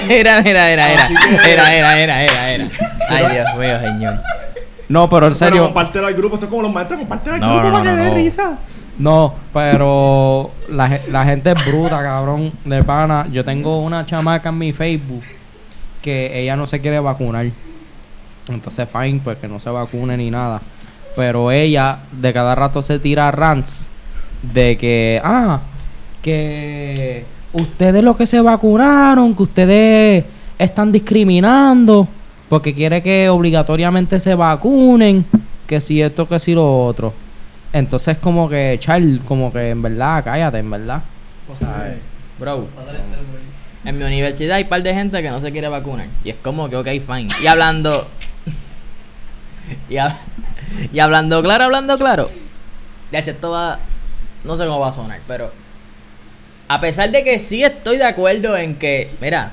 [0.09, 1.09] era era era era
[1.45, 2.69] era era era era era
[3.09, 4.15] ay Dios mío señor
[4.89, 5.65] No, pero en Pero serio.
[5.65, 6.35] compártelo al grupo.
[6.35, 8.59] Esto es como los maestros, compártelo al No, grupo no, para no, que dé risa.
[8.99, 13.27] No, pero la, la gente es bruta, cabrón, de pana.
[13.31, 15.25] Yo tengo una chamaca en mi Facebook
[16.03, 17.47] que ella no se quiere vacunar.
[18.49, 20.61] Entonces, fine, pues que no se vacune ni nada.
[21.17, 23.89] Pero ella de cada rato se tira rants
[24.43, 25.61] de que, ah,
[26.21, 30.25] que ustedes los que se vacunaron, que ustedes
[30.59, 32.09] están discriminando
[32.53, 35.25] porque quiere que obligatoriamente se vacunen,
[35.67, 37.15] que si esto, que si lo otro.
[37.73, 41.03] Entonces como que, Charles, como que en verdad, cállate, en verdad.
[41.59, 41.99] ¿Sabes?
[42.39, 42.67] bro
[43.85, 46.37] en mi universidad hay un par de gente que no se quiere vacunar y es
[46.43, 48.09] como que ok fine y hablando
[49.89, 50.17] y, hab-
[50.93, 52.31] y hablando claro hablando claro
[53.13, 53.79] ya che, esto va
[54.45, 55.53] no sé cómo va a sonar pero
[56.69, 59.53] a pesar de que sí estoy de acuerdo en que mira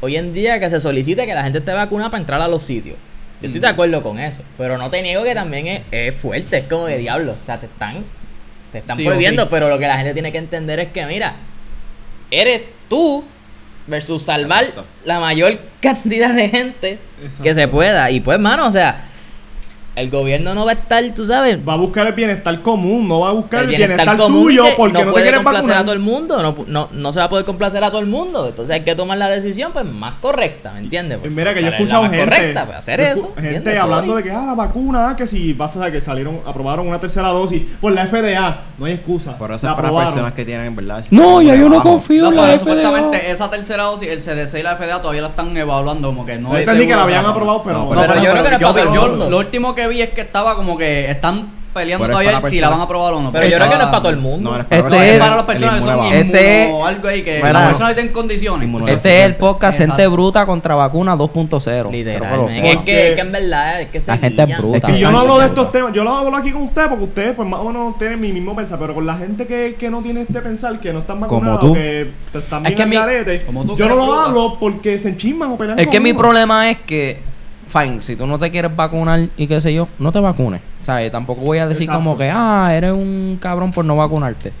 [0.00, 2.62] hoy en día que se solicite que la gente esté vacunada para entrar a los
[2.62, 2.96] sitios
[3.44, 6.58] yo estoy de acuerdo con eso pero no te niego que también es, es fuerte
[6.58, 8.04] es como que diablo o sea te están
[8.72, 9.48] te están Sí, prohibiendo sí.
[9.50, 11.34] pero lo que la gente tiene que entender es que mira
[12.30, 13.24] eres tú
[13.86, 14.86] versus salvar Exacto.
[15.04, 17.42] la mayor cantidad de gente Exacto.
[17.44, 18.10] que se pueda.
[18.10, 18.96] Y pues, mano, o sea,
[19.96, 23.20] el gobierno no va a estar, tú sabes, Va a buscar el bienestar común, no
[23.20, 25.24] va a buscar el el bienestar, bienestar, común tuyo que porque no no, te puede
[25.24, 25.82] quieres complacer vacunar.
[25.82, 28.06] a todo el mundo, no, no, no se va a poder complacer a todo el
[28.06, 28.48] mundo.
[28.48, 31.18] Entonces hay que tomar la decisión pues más correcta, ¿me entiendes?
[31.18, 33.32] Pues, mira que yo he escuchado más gente, correcta, pues hacer eso.
[33.36, 36.98] gente hablando de que ah, la vacuna, que si vas a que salieron, aprobaron una
[36.98, 39.38] tercera dosis por la FDA, no hay excusa.
[39.38, 40.12] Por eso es para aprobaron.
[40.12, 41.04] personas que tienen, en verdad.
[41.10, 43.28] No, ya yo no confío en pero la supuestamente FDA.
[43.28, 46.50] esa tercera dosis, el CDC y la FDA todavía la están evaluando como que no
[46.50, 47.94] Yo es entendí que la habían aprobado, pero...
[48.24, 52.04] Yo creo que no lo último que vi es que estaba como que están peleando
[52.04, 53.32] Pero es todavía para si la personas- van a aprobar o no.
[53.32, 54.50] Pero yo creo que no es para todo el mundo.
[54.52, 56.12] No, no es para Este personas es- para las personas que son.
[56.12, 57.52] Este- inmuno o algo ahí que Mira.
[57.52, 58.88] las personas que tienen condiciones.
[58.88, 59.96] Este es el podcast Exacto.
[59.96, 61.90] Gente Bruta contra Vacuna 2.0.
[61.90, 62.20] Literal.
[62.20, 62.52] Quiero que lo man.
[62.64, 62.84] Es sepan.
[62.84, 64.60] que, es que en verdad es que se La gente es guían.
[64.60, 64.76] bruta.
[64.78, 66.86] Es que Y yo no hablo de estos temas, yo lo hablo aquí con ustedes
[66.88, 69.74] porque ustedes pues más o menos tienen mi mismo pensar, pero con la gente que,
[69.76, 71.74] que no tiene este pensar, que no están Como vacunados, tú.
[71.74, 74.24] que están Es bien que al mi- garete, Como tú, yo no lo bruta.
[74.26, 76.18] hablo porque se enchisman o pelean Es que mi conmigo.
[76.20, 77.33] problema es que,
[77.74, 80.60] fine, si tú no te quieres vacunar y qué sé yo, no te vacunes.
[80.82, 82.04] O sea, tampoco voy a decir Exacto.
[82.04, 84.52] como que, ah, eres un cabrón por no vacunarte.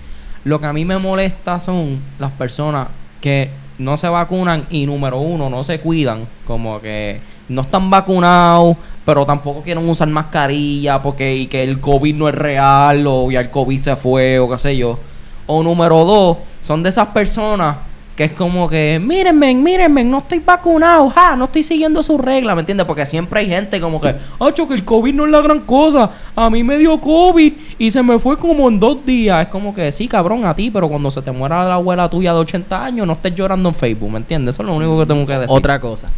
[0.42, 2.88] Lo que a mí me molesta son las personas
[3.20, 6.26] que no se vacunan y número uno, no se cuidan.
[6.46, 12.14] Como que no están vacunados, pero tampoco quieren usar mascarilla porque y que el COVID
[12.14, 14.98] no es real o ya el COVID se fue o qué sé yo.
[15.46, 17.76] O número dos, son de esas personas
[18.16, 22.54] que es como que, mírenme, mírenme, no estoy vacunado, ja, no estoy siguiendo sus reglas,
[22.54, 22.86] ¿me entiendes?
[22.86, 26.10] Porque siempre hay gente como que, ocho, que el COVID no es la gran cosa,
[26.36, 29.42] a mí me dio COVID y se me fue como en dos días.
[29.42, 32.32] Es como que, sí, cabrón, a ti, pero cuando se te muera la abuela tuya
[32.32, 34.54] de 80 años, no estés llorando en Facebook, ¿me entiendes?
[34.54, 35.56] Eso es lo único que tengo que decir.
[35.56, 36.08] Otra cosa,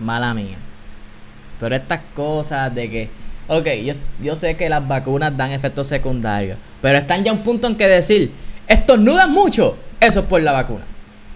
[0.00, 0.56] mala mía.
[1.60, 3.10] Pero estas cosas de que,
[3.48, 7.42] ok, yo, yo sé que las vacunas dan efectos secundarios, pero están ya a un
[7.42, 8.32] punto en que decir,
[8.66, 10.86] estornudas mucho, eso es por la vacuna.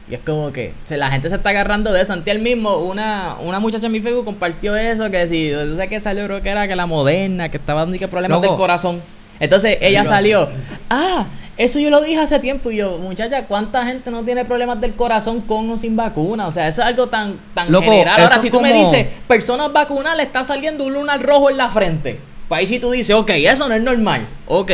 [0.09, 2.13] Y es como que se, la gente se está agarrando de eso.
[2.13, 5.89] Ante el mismo, una, una muchacha en mi Facebook compartió eso, que si, yo sé
[5.89, 8.49] que salió, creo que era que la moderna, que estaba dando que problemas Loco.
[8.49, 9.03] del corazón.
[9.41, 10.49] Entonces ella salió,
[10.89, 11.27] ah,
[11.57, 14.95] Eso yo lo dije hace tiempo y yo, muchacha, ¿cuánta gente no tiene problemas del
[14.95, 16.47] corazón con o sin vacuna?
[16.47, 18.21] O sea, eso es algo tan, tan Loco, general.
[18.21, 21.71] Ahora, si tú me dices, personas vacunadas le está saliendo un lunar rojo en la
[21.71, 24.27] frente, pues ahí sí tú dices, ok, eso no es normal.
[24.47, 24.71] Ok,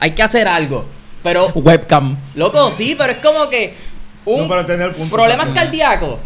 [0.00, 0.84] hay que hacer algo.
[1.22, 2.16] Pero, Webcam.
[2.34, 3.74] loco, sí, pero es como que
[4.36, 6.20] un No, problemas cardíacos.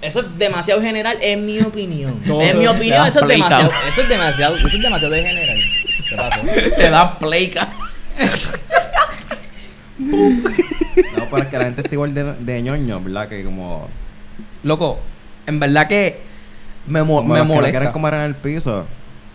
[0.00, 2.20] Eso es demasiado general, en mi opinión.
[2.26, 5.58] Todo en mi opinión, eso es demasiado, eso es demasiado, eso es demasiado de general.
[6.08, 6.40] ¿Qué pasó?
[6.76, 7.72] Te das play, ca-
[9.98, 13.28] No, pero es que la gente está igual de, de ñoño, ¿verdad?
[13.28, 13.88] Que como.
[14.62, 14.98] Loco,
[15.46, 16.20] en verdad que
[16.86, 17.78] me, mo- como me los que lo molesta.
[17.78, 18.86] quieren comer en el piso.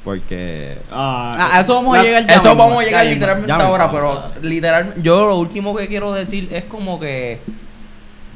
[0.03, 0.77] Porque.
[0.91, 2.35] Ah, Ah, a eso vamos a llegar ya.
[2.35, 3.69] Eso mismo, vamos a llegar literalmente ya mismo.
[3.71, 7.39] ahora, pero literal, yo lo último que quiero decir es como que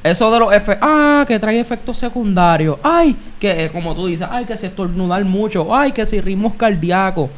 [0.04, 4.28] eso de los efectos, ah, que trae efectos secundarios, ay, que eh, como tú dices,
[4.30, 7.30] ay, que si estornudar mucho, ay, que si ritmos cardíacos.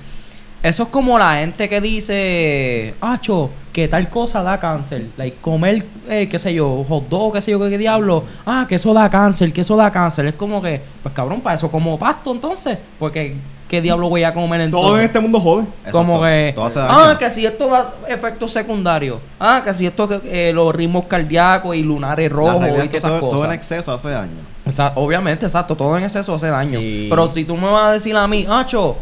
[0.61, 5.05] Eso es como la gente que dice, acho, que tal cosa da cáncer.
[5.15, 8.25] Like, comer, eh, qué sé yo, hot dog, qué sé yo, qué, qué diablo.
[8.45, 10.25] Ah, que eso da cáncer, que eso da cáncer.
[10.25, 12.77] Es como que, pues cabrón, para eso como pasto entonces.
[12.99, 13.35] Porque,
[13.69, 14.87] ¿qué diablo voy a comer entonces?
[14.87, 15.65] todo en este mundo jode.
[15.91, 16.51] Como que.
[16.53, 19.19] todo hace Ah, que si esto da efectos secundarios.
[19.39, 23.01] Ah, que si esto, que, eh, los ritmos cardíacos y lunares rojos y todas esas
[23.11, 23.53] todo, todo en cosas.
[23.55, 24.31] exceso hace daño.
[24.65, 25.75] Esa- obviamente, exacto.
[25.77, 26.79] Todo en exceso hace daño.
[26.79, 27.07] Sí.
[27.09, 28.97] Pero si tú me vas a decir a mí, Acho,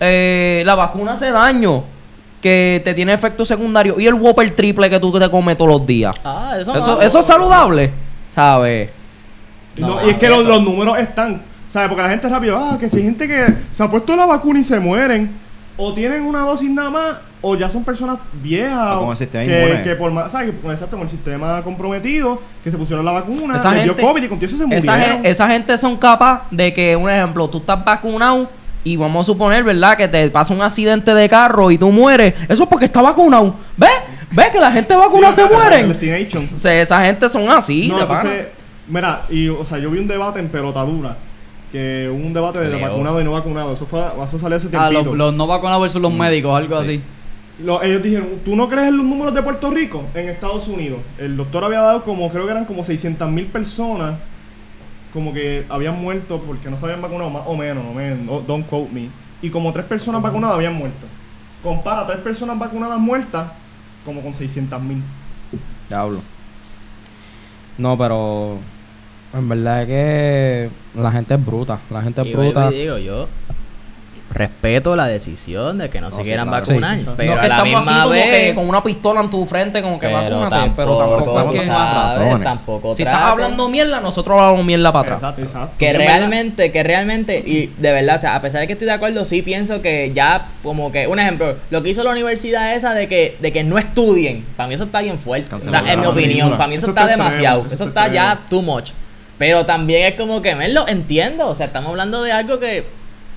[0.00, 1.84] eh, la vacuna hace daño.
[2.42, 3.98] Que te tiene efectos secundarios.
[4.00, 6.14] Y el Whopper triple que tú te comes todos los días.
[6.24, 7.00] Ah, eso, Eso, no.
[7.00, 7.90] eso es saludable.
[8.30, 8.90] ¿Sabes?
[9.78, 10.48] No, No, y es que los, eso.
[10.48, 11.42] los números están.
[11.68, 11.88] ¿Sabes?
[11.88, 14.58] Porque la gente rápido, ah, que si hay gente que se ha puesto la vacuna
[14.60, 15.30] y se mueren,
[15.76, 18.96] o tienen una dosis nada más, o ya son personas viejas.
[18.96, 19.44] O con el sistema
[19.82, 20.52] que, por más, ¿sabes?
[20.60, 24.22] Con, exacto, con el sistema comprometido, que se pusieron la vacuna, Esa dio gente- COVID
[24.24, 25.16] y con todo eso se Esa, murieron.
[25.18, 28.50] gen- esa gente son capaz de que, un ejemplo, tú estás vacunado
[28.82, 29.96] y vamos a suponer, ¿verdad?
[29.96, 32.34] Que te pasa un accidente de carro y tú mueres.
[32.48, 33.54] Eso es porque está vacunado.
[33.76, 33.90] ¿Ves?
[34.32, 35.48] ¿Ves que la gente vacunada Sí, se
[36.56, 38.46] sea, esa gente son así, no, entonces,
[38.88, 41.16] mira, y, o sea, yo vi un debate en pelotadura,
[41.72, 42.80] que hubo un debate de Leo.
[42.88, 43.72] vacunado y no vacunado.
[43.72, 45.10] Eso, fue, eso salió hace Ah, tiempito.
[45.10, 47.00] los, los no vacunados versus los médicos, algo así.
[47.62, 51.00] Lo- ellos dijeron, ¿tú no crees en los números de Puerto Rico en Estados Unidos?
[51.18, 54.14] El doctor había dado como, creo que eran como 600 mil personas,
[55.12, 58.40] como que habían muerto porque no se habían vacunado, más o menos, no me, no-
[58.40, 59.08] don't quote me.
[59.42, 61.06] Y como tres personas vacunadas habían muerto.
[61.62, 63.50] Compara tres personas vacunadas muertas
[64.04, 65.02] como con 600 mil.
[65.88, 66.20] Diablo.
[67.76, 68.58] No, pero
[69.34, 70.70] en verdad es que
[71.02, 71.78] la gente es bruta.
[71.90, 72.70] La gente es Y bruta.
[72.72, 73.28] y digo, yo
[74.30, 76.66] respeto la decisión de que no, No, se sí, quieran claro.
[76.66, 78.82] vacunar, Sí, pero no a que la estamos misma aquí como vez que con una
[78.82, 82.42] pistola en tu frente, como que pero vacúnate, tampoco, pero tampoco razones.
[82.44, 85.20] tampoco Si estás hablando mierda, nosotros hablamos mierda para atrás.
[85.22, 85.42] Exacto.
[85.42, 85.74] Exacto.
[85.78, 88.86] que verdad- realmente, que realmente, y de verdad, o sea, a pesar de que estoy
[88.86, 92.74] de acuerdo, sí pienso que ya, como que, un ejemplo, lo que hizo la universidad
[92.74, 95.54] esa de que, de que no estudien, para mí eso está bien fuerte.
[95.54, 98.08] O sea, en mi la opinión, para mí eso, Eso está, demasiado, eso eso está
[98.08, 98.90] ya too much.
[99.38, 102.84] Pero también es como que, me lo entiendo, o sea, estamos hablando de algo que,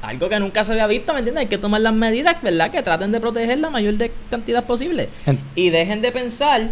[0.01, 1.43] algo que nunca se había visto, ¿me entiendes?
[1.43, 2.71] Hay que tomar las medidas, ¿verdad?
[2.71, 5.09] Que traten de proteger la mayor de cantidad posible.
[5.55, 6.69] Y dejen de pensar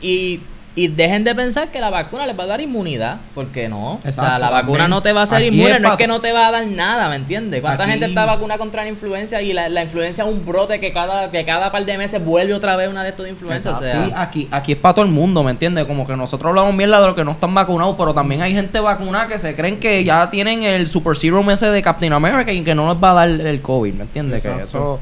[0.00, 0.40] y,
[0.74, 4.00] y dejen de pensar que la vacuna les va a dar inmunidad, porque no.
[4.06, 4.90] o sea, la vacuna también.
[4.90, 6.50] no te va a hacer Aquí inmune, es no es que no te va a
[6.50, 7.60] dar nada, ¿me entiendes?
[7.60, 10.80] ¿Cuánta Aquí- gente está vacunada contra la influencia y la, la influencia es un brote
[10.80, 13.72] que cada, que cada par de meses vuelve otra vez una de estos de influenza?
[13.72, 15.84] O sea, Sí, aquí, aquí es para todo el mundo, ¿me entiendes?
[15.84, 18.80] Como que nosotros hablamos mierda de los que no están vacunados, pero también hay gente
[18.80, 22.62] vacunada que se creen que ya tienen el super serum ese de Captain America y
[22.64, 24.42] que no les va a dar el COVID, ¿me entiendes?
[24.42, 24.98] Que eso...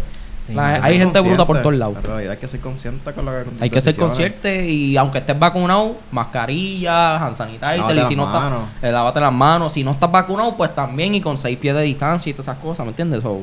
[0.50, 1.96] Sí, la- Hay gente bruta por todos lados.
[1.98, 3.98] En realidad hay que ser consciente con lo que Hay que ser decisiones.
[3.98, 8.62] consciente y aunque estés vacunado, mascarilla, hand sanitizer, Lávate y si las no estás, manos.
[8.82, 9.72] eh, lávate las manos.
[9.72, 12.58] Si no estás vacunado, pues también y con seis pies de distancia y todas esas
[12.58, 13.22] cosas, ¿me entiendes?
[13.22, 13.40] So,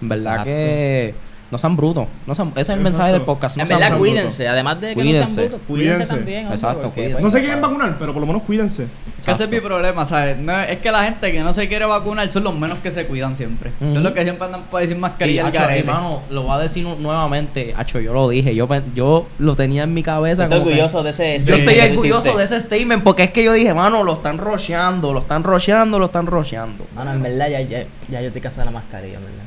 [0.00, 0.44] en verdad Exacto.
[0.44, 1.14] que
[1.50, 2.06] no sean brutos.
[2.26, 2.82] No sean, ese es el Exacto.
[2.84, 3.56] mensaje del podcast.
[3.56, 4.12] No en sean verdad, brutos.
[4.12, 4.48] cuídense.
[4.48, 5.34] Además de que no Cuídense.
[5.34, 6.14] sean brutos, cuídense, Cuídense.
[6.14, 6.38] también.
[6.40, 7.22] hombre, Exacto, porque, cuídense.
[7.22, 8.86] No se quieren vacunar, pero por lo menos cuídense.
[9.26, 10.38] Ese es mi problema, ¿sabes?
[10.38, 13.06] No, es que la gente que no se quiere vacunar son los menos que se
[13.06, 13.72] cuidan siempre.
[13.80, 13.94] Ujú.
[13.94, 15.80] Son los que siempre andan para decir Y, mascarilla garete.
[15.80, 17.74] hermano, lo voy a decir nu- nuevamente.
[17.76, 18.54] Hacho, yo lo dije.
[18.54, 20.44] Yo, yo lo tenía en mi cabeza.
[20.44, 23.24] Estoy que- orgulloso de ese Yo statement estoy que tú orgulloso de ese statement porque
[23.24, 26.86] es que yo dije, mano, lo están rocheando, lo están rocheando, lo están rocheando.
[26.94, 29.38] Mano, en verdad, ya, ya, ya yo estoy cansado de la mascarilla, en verdad.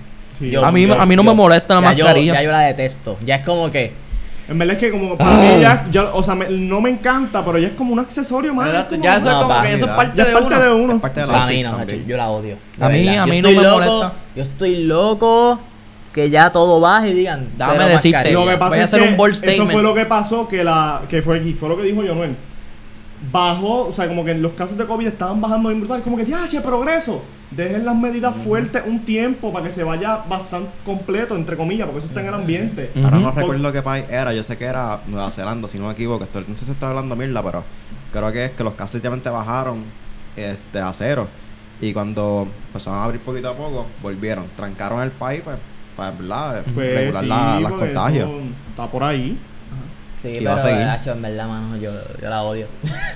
[0.41, 0.49] Sí.
[0.49, 2.33] Yo- a mí, yo- a mí no me molesta la ya yo- mascarilla.
[2.33, 3.17] ya yo la detesto.
[3.23, 3.93] Ya es como que.
[4.49, 7.45] En verdad es que como para mí ya, ya- o sea, me- no me encanta,
[7.45, 8.69] pero ya es como un accesorio más.
[9.01, 10.59] Ya eso No, es como que eso es parte ya de es parte uno.
[10.63, 10.95] de uno.
[10.95, 12.57] Es parte de la Para mí no, macho, yo la odio.
[12.79, 13.23] A mí- verdad.
[13.23, 14.13] a Yo mí no estoy me loco, molesta.
[14.35, 15.59] Yo estoy loco
[16.11, 17.47] que ya todo baje y digan.
[17.57, 18.39] Cero decirte, mascarilla.
[18.39, 19.71] Lo que pasa Voy a es hacer que un bold eso statement.
[19.71, 22.35] fue lo que pasó, que la que fue aquí, fue lo que dijo Jonuel.
[23.31, 26.25] Bajó, o sea, como que los casos de COVID estaban bajando bien brutal, como que,
[26.25, 27.23] ¡ya, che, progreso!
[27.51, 31.99] Dejen las medidas fuertes un tiempo para que se vaya bastante completo, entre comillas, porque
[31.99, 32.91] eso está en el ambiente.
[32.95, 33.03] Ujú.
[33.05, 35.87] Ahora no Por- recuerdo qué país era, yo sé que era Nueva Zelanda, si no
[35.87, 36.23] me equivoco.
[36.23, 37.63] Estoy- no sé si estoy hablando mierda, pero
[38.11, 39.83] creo que es que los casos últimamente bajaron
[40.35, 41.27] este, a cero.
[41.81, 44.45] Y cuando empezaron a abrir poquito a poco, volvieron.
[44.55, 45.57] Trancaron el país pues,
[45.97, 46.63] para ¿verdad?
[46.73, 48.29] Pues regular sí, la- las contagios.
[48.69, 49.37] está por ahí.
[50.21, 50.77] Sí, Y pero va a seguir.
[50.85, 51.91] Nacho, en verdad, mano, yo,
[52.21, 52.67] yo la odio.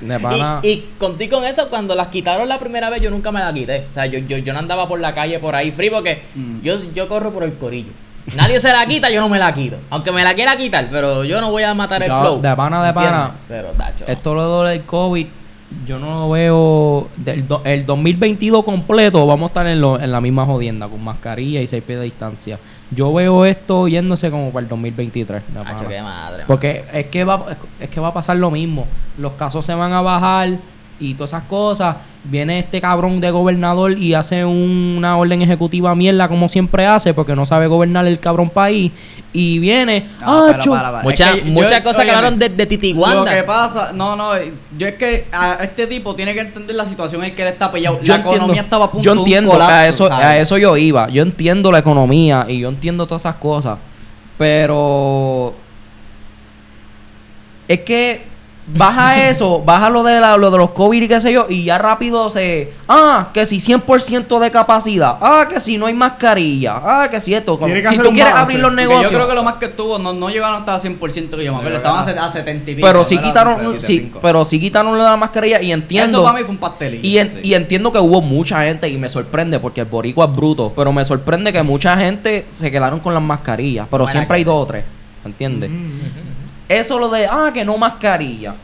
[0.01, 3.32] De pana- Y, y contigo con eso, cuando las quitaron la primera vez, yo nunca
[3.32, 3.86] me la quité.
[3.91, 6.62] O sea, yo, yo, yo no andaba por la calle por ahí free porque Mm.
[6.62, 7.91] yo, yo corro por el corillo.
[8.36, 9.78] Nadie se la quita, yo no me la quito.
[9.91, 12.41] Aunque me la quiera quitar, pero yo no voy a matar el Yo, flow.
[12.41, 13.12] de pana, de ¿entiendes?
[13.14, 14.06] pana, Pero, Tacho.
[14.08, 15.28] Esto lo del COVID,
[15.86, 17.08] yo no lo veo.
[17.18, 21.03] Del do- el 2022 completo vamos a estar en, lo- en la misma jodienda, con
[21.03, 22.58] mascarilla y seis pies de distancia.
[22.91, 25.41] Yo veo esto yéndose como para el 2023.
[25.47, 25.89] de Tacho, pana.
[25.89, 26.43] qué madre.
[26.47, 28.88] Porque es que, va, es que va a pasar lo mismo.
[29.17, 30.49] Los casos se van a bajar
[30.99, 31.95] y todas esas cosas.
[32.23, 37.35] Viene este cabrón de gobernador y hace una orden ejecutiva mierda como siempre hace porque
[37.35, 38.91] no sabe gobernar el cabrón país.
[39.31, 40.07] Y viene...
[40.21, 41.03] No, pero "Acho, para, para.
[41.03, 43.35] Muchas Es que yo- muchas cosas que hablaron de, de Titi Lo Wanda.
[43.35, 44.31] que pasa, no, no,
[44.77, 47.71] yo es que a este tipo tiene que entender la situación en que él está
[47.71, 47.99] pillado.
[48.01, 50.25] yo la economía entiendo- estaba a punto yo de un entiendo colapso, a eso ¿sabes?
[50.25, 53.77] a eso yo iba yo entiendo la economía y yo entiendo todas esas cosas
[54.37, 55.53] pero
[57.67, 58.23] es que
[58.68, 61.66] baja eso baja lo de la- lo de los covid y qué sé yo y
[61.66, 66.82] ya rápido se ah que si 100% de capacidad ah que si no hay mascarilla
[66.84, 68.53] ah que si esto Tiene que si hacer tú un quieres balance.
[68.53, 70.80] abrir los Porque negocios Yo creo que lo más que estuvo, no, no llegaron hasta
[70.80, 72.88] 100% que yo me acuerdo, Yo estaban a, a 70 y pico.
[72.88, 76.38] pero sí quitaron sí, pero sí quitaron lo de la mascarilla y entiendo Eso para
[76.39, 77.01] mí fue un pastelillo.
[77.07, 77.38] Y, en- Sí.
[77.43, 80.91] y entiendo que hubo mucha gente y me sorprende porque el boricua es bruto, pero
[80.91, 84.63] me sorprende que mucha gente se quedaron con las mascarillas, pero Buena siempre hay dos
[84.63, 84.84] o tres,
[85.24, 85.70] ¿entiendes?
[85.70, 86.34] Mm.
[86.68, 88.55] Eso lo de, ah, que no mascarilla.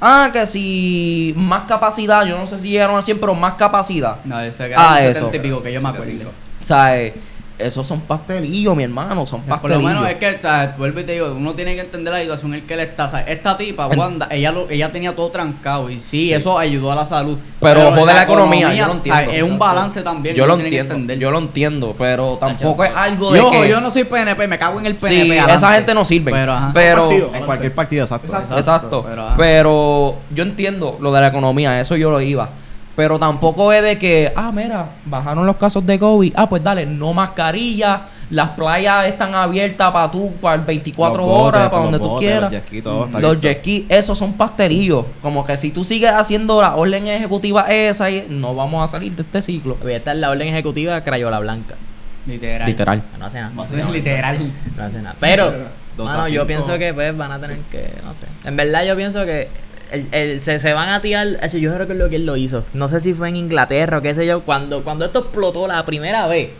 [0.00, 4.16] Ah, que si más capacidad, yo no sé si llegaron a 100, pero más capacidad.
[4.24, 5.26] No, ese que Ah, era eso.
[5.26, 6.04] 70 y pico, que yo me acuerdo.
[6.06, 6.30] 75.
[6.60, 7.14] O sea, eh,
[7.62, 9.84] esos son pastelillos, mi hermano, son Por lo pastelillos.
[9.84, 12.62] menos es que, sea, vuelvo y te digo, uno tiene que entender la situación en
[12.66, 13.06] que él está.
[13.06, 16.58] O sea, esta tipa, En- Wanda, ella lo, ella tenía todo trancado y sí, eso
[16.58, 17.38] ayudó a la salud.
[17.60, 19.32] Pero jode la economía, yo lo o sea, entiendo.
[19.46, 20.34] es un balance también.
[20.34, 21.18] yo lo entiendo, entender.
[21.18, 23.68] yo lo entiendo, pero tampoco es algo de Yo, que...
[23.68, 25.08] yo no soy PNP, me cago en el PNP.
[25.08, 25.54] Sí, adelante.
[25.54, 26.32] esa gente no sirve.
[26.32, 26.70] Pero, ajá.
[26.72, 27.10] pero.
[27.34, 28.26] En cualquier partido, exacto.
[28.26, 28.56] Exacto.
[28.58, 29.06] Exacto.
[29.08, 32.48] pero, Pero, yo entiendo lo de la economía, eso yo lo iba.
[33.00, 36.34] Pero tampoco es de que, ah, mira, bajaron los casos de COVID.
[36.36, 38.02] Ah, pues dale, no mascarilla.
[38.28, 42.28] Las playas están abiertas para tú, para 24 Los botes, horas, para donde tú botes,
[42.28, 42.52] quieras.
[42.52, 43.48] Los jet ski, todo está Los abierto.
[43.48, 45.06] jet ski, esos son pastelillos.
[45.22, 49.16] Como que si tú sigues haciendo la orden ejecutiva esa, y no vamos a salir
[49.16, 49.78] de este ciclo.
[49.88, 51.76] Esta es la orden ejecutiva Crayola Blanca.
[52.26, 52.68] Literal.
[52.68, 53.02] Literal.
[53.18, 53.90] No hace nada.
[53.90, 54.52] Literal.
[54.76, 55.16] No hace nada.
[55.18, 55.54] Pero,
[55.96, 58.26] mano, a yo pienso que pues van a tener que, no sé.
[58.44, 59.48] En verdad yo pienso que
[59.92, 62.36] el- el- se, se van a tirar, yo creo que es lo que él lo
[62.36, 62.62] hizo.
[62.74, 65.84] No sé si fue en Inglaterra o qué sé yo, cuando, cuando esto explotó la
[65.84, 66.50] primera vez.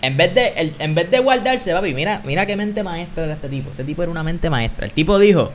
[0.00, 3.34] En vez de, el- en vez de guardarse, papi, mira, mira qué mente maestra era
[3.34, 3.70] este tipo.
[3.70, 4.86] Este tipo era una mente maestra.
[4.86, 5.50] El tipo dijo,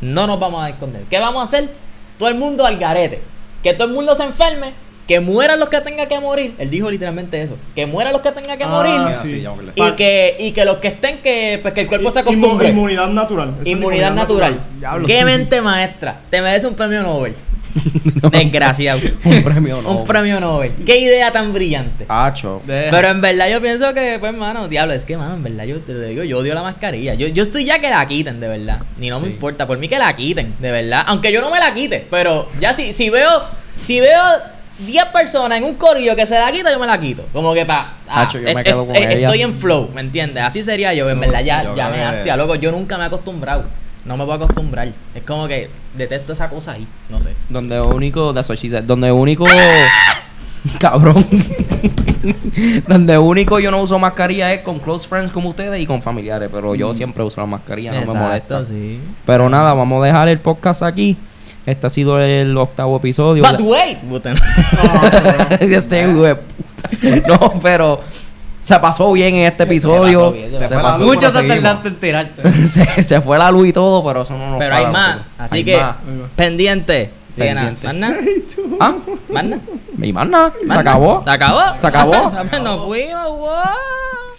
[0.00, 1.02] no nos vamos a esconder.
[1.10, 1.70] ¿Qué vamos a hacer?
[2.18, 3.20] Todo el mundo al garete.
[3.62, 4.72] Que todo el mundo se enferme.
[5.06, 6.54] Que mueran los que tengan que morir.
[6.58, 7.56] Él dijo literalmente eso.
[7.74, 8.94] Que mueran los que tengan que Ah, morir.
[9.22, 9.44] Sí.
[9.74, 12.70] Y que, y que los que estén, que, pues, que el cuerpo se acostumbre.
[12.70, 13.54] Inmunidad natural.
[13.60, 14.64] Eso Inmunidad natural.
[14.78, 15.06] Diablo.
[15.06, 16.20] Qué mente maestra.
[16.30, 17.34] Te mereces un premio Nobel.
[18.30, 19.00] Desgraciado.
[19.24, 19.90] Un premio no.
[19.98, 20.72] Un premio Nobel.
[20.86, 22.06] Qué idea tan brillante.
[22.08, 22.62] Hacho.
[22.64, 22.90] Deja.
[22.90, 25.80] Pero en verdad yo pienso que, pues, mano, diablo, es que, mano, en verdad yo
[25.80, 27.14] te lo digo, yo odio la mascarilla.
[27.14, 28.82] Yo, yo estoy ya que la quiten, de verdad.
[28.98, 31.02] Ni no me importa, por mí que la quiten, de verdad.
[31.08, 33.42] Aunque yo no me la quite, pero ya si, si veo,
[33.80, 34.20] si veo
[34.78, 37.24] 10 personas en un corillo que se la quita, yo me la quito.
[37.32, 37.94] Como que pa.
[38.08, 39.26] ah, Hacho, yo me es- quedo es- con es- ella.
[39.26, 40.42] Estoy en flow, ¿me entiendes?
[40.42, 42.54] Así sería yo, en verdad, ya, yo ya me hastia, loco.
[42.56, 43.64] Yo nunca me he acostumbrado.
[44.04, 44.88] No me voy a acostumbrar.
[45.14, 46.86] Es como que detesto esa cosa ahí.
[47.08, 47.30] No sé.
[47.48, 49.46] Donde único, that's what she said, donde único,
[50.78, 51.24] cabrón,
[52.88, 56.48] donde único yo no uso mascarilla es con close friends como ustedes y con familiares,
[56.52, 58.64] pero yo siempre uso la mascarilla, no me molesta.
[58.64, 59.00] sí.
[59.24, 61.16] Pero nada, vamos a dejar el podcast aquí.
[61.66, 63.42] Este ha sido el octavo episodio.
[63.42, 64.34] But wait, puta.
[65.60, 66.06] este.
[66.06, 68.00] No, pero
[68.60, 70.20] se pasó bien en este episodio.
[70.20, 71.14] pasó bien, se Se, fue pasó- luz.
[71.14, 72.52] Muchos se tardaste en tirarte.
[72.66, 75.20] se, se fue la luz y todo, pero eso no nos Pero hay más.
[75.38, 75.96] Así Hay que, más.
[76.36, 77.10] pendiente.
[77.36, 77.72] Sigue nada.
[77.72, 77.86] Pendiente.
[77.86, 78.16] ¿Más nada?
[78.80, 78.94] Ah,
[79.30, 79.62] ¿Más nada?
[79.96, 81.22] mi mana, se acabó.
[81.24, 81.60] ¿Se acabó?
[81.78, 82.32] Se acabó.
[82.62, 84.33] Nos fuimos, wow.